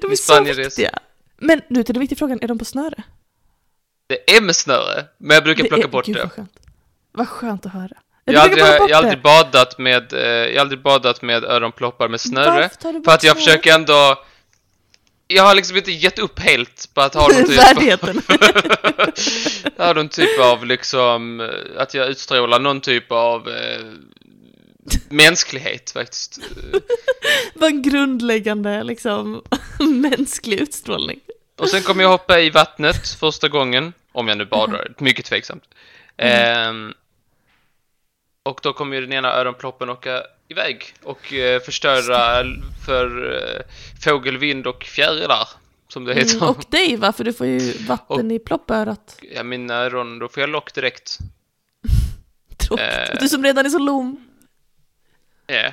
De 0.00 0.12
är 0.12 0.16
så 0.16 0.42
viktiga. 0.42 0.98
Men 1.38 1.60
nu 1.68 1.82
till 1.84 1.94
den 1.94 2.00
viktiga 2.00 2.16
frågan, 2.18 2.38
är 2.42 2.48
de 2.48 2.58
på 2.58 2.64
snöre? 2.64 3.02
Det 4.12 4.36
är 4.36 4.40
med 4.40 4.56
snöre, 4.56 5.04
men 5.18 5.34
jag 5.34 5.44
brukar 5.44 5.64
plocka 5.64 5.84
är, 5.84 5.88
bort 5.88 6.06
Gud, 6.06 6.16
det. 6.16 6.22
Vad 6.22 6.32
skönt. 6.32 6.52
Vad 7.12 7.28
skönt 7.28 7.66
att 7.66 7.72
höra. 7.72 7.96
Jag 8.24 8.50
brukar 8.50 8.64
aldrig, 8.64 8.90
jag 8.90 8.96
har 8.96 9.02
aldrig 9.02 9.18
det. 9.18 9.22
badat 9.22 9.78
med, 9.78 10.12
eh, 10.12 10.20
jag 10.20 10.54
har 10.54 10.60
aldrig 10.60 10.82
badat 10.82 11.22
med 11.22 11.44
öronploppar 11.44 12.08
med 12.08 12.20
snöre. 12.20 12.70
För 12.80 12.88
att 12.90 13.04
jag 13.04 13.20
snöret? 13.20 13.36
försöker 13.36 13.74
ändå... 13.74 14.24
Jag 15.26 15.42
har 15.42 15.54
liksom 15.54 15.76
inte 15.76 15.92
gett 15.92 16.18
upp 16.18 16.38
helt 16.38 16.94
på 16.94 17.00
att 17.00 17.14
ha 17.14 17.28
någon 17.28 17.44
typ 17.46 17.58
Värdigheten. 17.58 18.22
Jag 19.76 19.84
har 19.86 19.94
någon 19.94 20.08
typ 20.08 20.40
av 20.40 20.66
liksom, 20.66 21.40
eh, 21.40 21.82
att 21.82 21.94
jag 21.94 22.08
utstrålar 22.08 22.60
någon 22.60 22.80
typ 22.80 23.12
av 23.12 23.48
eh, 23.48 23.80
mänsklighet 25.08 25.90
faktiskt. 25.90 26.38
Vad 27.54 27.70
en 27.70 27.82
grundläggande 27.82 28.82
liksom 28.82 29.42
mänsklig 29.80 30.60
utstrålning. 30.60 31.20
Och 31.58 31.68
sen 31.68 31.82
kommer 31.82 32.02
jag 32.02 32.10
hoppa 32.10 32.40
i 32.40 32.50
vattnet 32.50 33.08
första 33.20 33.48
gången, 33.48 33.92
om 34.12 34.28
jag 34.28 34.38
nu 34.38 34.44
badar, 34.44 34.94
mycket 34.98 35.24
tveksamt. 35.24 35.64
Ehm, 36.16 36.94
och 38.42 38.60
då 38.62 38.72
kommer 38.72 38.96
ju 38.96 39.00
den 39.00 39.12
ena 39.12 39.32
öronploppen 39.32 39.90
åka 39.90 40.22
iväg 40.48 40.94
och 41.02 41.32
eh, 41.32 41.60
förstöra 41.60 42.44
för 42.86 43.34
eh, 43.34 43.62
fågel, 44.04 44.38
vind 44.38 44.66
och 44.66 44.84
fjärilar, 44.84 45.48
som 45.88 46.04
det 46.04 46.14
heter. 46.14 46.36
Mm, 46.36 46.48
och 46.48 46.64
dig 46.68 46.96
va, 46.96 47.12
för 47.12 47.24
du 47.24 47.32
får 47.32 47.46
ju 47.46 47.72
vatten 47.72 48.30
i 48.30 48.38
ploppörat. 48.38 49.18
Ja, 49.34 49.42
mina 49.42 49.74
öron, 49.74 50.18
då 50.18 50.28
får 50.28 50.40
jag 50.40 50.50
lock 50.50 50.74
direkt. 50.74 51.18
Tråkigt. 52.56 52.86
Eh. 52.86 53.18
Du 53.20 53.28
som 53.28 53.44
redan 53.44 53.66
är 53.66 53.70
så 53.70 53.78
lom. 53.78 54.28
Ja. 55.46 55.72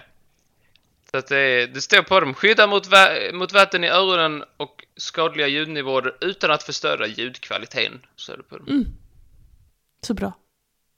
Så 1.11 1.17
att 1.17 1.27
det, 1.27 1.37
är, 1.37 1.67
det 1.67 1.81
står 1.81 2.01
på 2.01 2.19
dem, 2.19 2.33
skydda 2.33 2.67
mot, 2.67 2.87
va- 2.87 3.31
mot 3.33 3.53
vatten 3.53 3.83
i 3.83 3.87
öronen 3.87 4.43
och 4.57 4.85
skadliga 4.97 5.47
ljudnivåer 5.47 6.17
utan 6.21 6.51
att 6.51 6.63
förstöra 6.63 7.07
ljudkvaliteten. 7.07 8.01
Så 8.15 8.33
är 8.33 8.37
det 8.37 8.43
på 8.43 8.57
dem. 8.57 8.67
Mm. 8.67 8.85
Så 10.01 10.13
bra. 10.13 10.33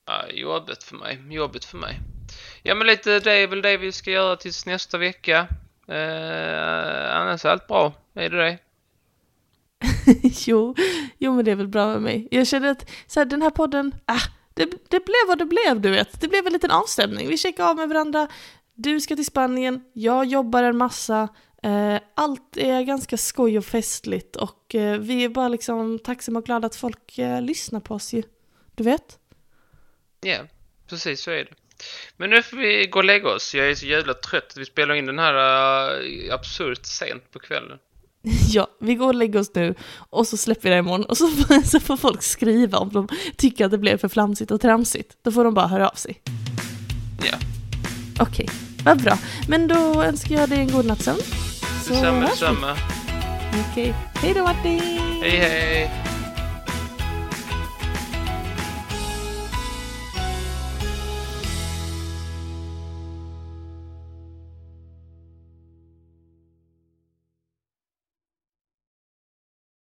Ja, 0.06 0.28
jobbigt 0.30 0.84
för 0.84 0.96
mig, 0.96 1.20
jobbigt 1.30 1.66
för 1.66 1.78
mig. 1.78 2.00
Ja 2.64 2.76
men 2.76 2.88
lite 2.88 3.20
det 3.20 3.32
är 3.34 3.48
väl 3.48 3.62
det 3.62 3.78
vi 3.78 3.92
ska 3.92 4.12
göra 4.12 4.36
tills 4.36 4.66
nästa 4.66 4.98
vecka. 4.98 5.48
Eh, 5.88 7.16
annars 7.16 7.46
är 7.46 7.50
allt 7.50 7.68
bra, 7.68 7.94
är 8.14 8.30
det 8.30 8.38
det? 8.38 8.58
jo, 10.46 10.76
jo, 11.18 11.36
men 11.36 11.46
det 11.46 11.52
är 11.52 11.56
väl 11.56 11.68
bra 11.68 11.88
med 11.88 12.02
mig. 12.02 12.28
Jag 12.32 12.48
känner 12.48 12.72
att 12.72 12.90
så 13.08 13.20
här, 13.20 13.26
den 13.26 13.42
här 13.42 13.50
podden, 13.50 13.96
ah, 14.06 14.22
det, 14.54 14.66
det 14.66 15.06
blev 15.06 15.28
vad 15.28 15.38
det 15.38 15.46
blev, 15.46 15.82
du 15.82 15.90
vet. 15.90 16.22
Det 16.22 16.28
blev 16.28 16.48
en 16.48 16.54
liten 16.54 16.72
avstämning. 16.72 17.28
Vi 17.28 17.38
checkar 17.38 17.70
av 17.70 17.76
med 17.76 17.90
varandra. 17.90 18.28
Du 18.84 19.02
ska 19.02 19.16
till 19.16 19.26
Spanien, 19.26 19.82
jag 19.94 20.26
jobbar 20.26 20.64
en 20.64 20.78
massa. 20.78 21.28
Eh, 21.64 21.98
allt 22.16 22.58
är 22.58 22.82
ganska 22.82 23.18
skoj 23.18 23.58
och 23.58 23.66
festligt 23.66 24.36
och 24.36 24.76
eh, 24.76 25.00
vi 25.00 25.24
är 25.24 25.30
bara 25.30 25.48
liksom 25.48 26.00
tacksamma 26.00 26.40
och 26.40 26.46
glada 26.46 26.66
att 26.66 26.76
folk 26.76 27.18
eh, 27.18 27.42
lyssnar 27.42 27.80
på 27.80 27.96
oss 27.96 28.14
ju. 28.14 28.24
Du 28.76 28.84
vet? 28.84 29.20
Ja, 30.22 30.38
precis 30.90 31.22
så 31.22 31.32
är 31.32 31.36
det. 31.38 31.52
Men 32.18 32.30
nu 32.30 32.44
får 32.44 32.58
vi 32.58 32.88
gå 32.88 33.00
och 33.00 33.06
lägga 33.06 33.30
oss. 33.30 33.54
Jag 33.56 33.70
är 33.70 33.76
så 33.76 33.86
jävla 33.86 34.14
trött. 34.14 34.54
Vi 34.58 34.66
spelar 34.66 34.96
in 34.96 35.06
den 35.06 35.20
här 35.20 35.34
uh, 36.02 36.34
absurt 36.34 36.86
sent 36.86 37.32
på 37.32 37.40
kvällen. 37.40 37.78
Ja, 38.54 38.68
vi 38.80 38.96
går 38.96 39.08
och 39.08 39.16
lägger 39.16 39.40
oss 39.40 39.52
nu 39.56 39.76
och 40.10 40.28
så 40.28 40.38
släpper 40.38 40.62
vi 40.64 40.70
det 40.70 40.78
imorgon 40.78 41.06
och 41.06 41.18
så, 41.18 41.28
får- 41.28 41.62
så 41.68 41.80
får 41.80 41.98
folk 41.98 42.22
skriva 42.24 42.78
om 42.78 42.90
de 42.90 43.08
tycker 43.38 43.66
att 43.66 43.72
det 43.72 43.78
blev 43.78 43.98
för 43.98 44.08
flamsigt 44.08 44.52
och 44.52 44.62
tramsigt. 44.62 45.18
Då 45.24 45.32
får 45.32 45.44
de 45.44 45.54
bara 45.54 45.68
höra 45.68 45.90
av 45.90 45.96
sig. 45.96 46.22
Ja, 47.24 47.38
Okej, 48.20 48.50
vad 48.86 49.02
bra. 49.02 49.18
Men 49.48 49.68
då 49.68 50.04
önskar 50.04 50.36
jag 50.36 50.50
dig 50.50 50.60
en 50.60 50.72
god 50.72 50.86
natt 50.86 51.02
sen. 51.02 51.18
Så 51.84 51.94
detsamma, 51.94 52.22
detsamma. 52.22 52.78
Okej, 53.72 53.94
hej 54.16 54.34
då 54.34 54.44
Martin! 54.44 54.82
Hej 55.22 55.38
hej! 55.40 56.01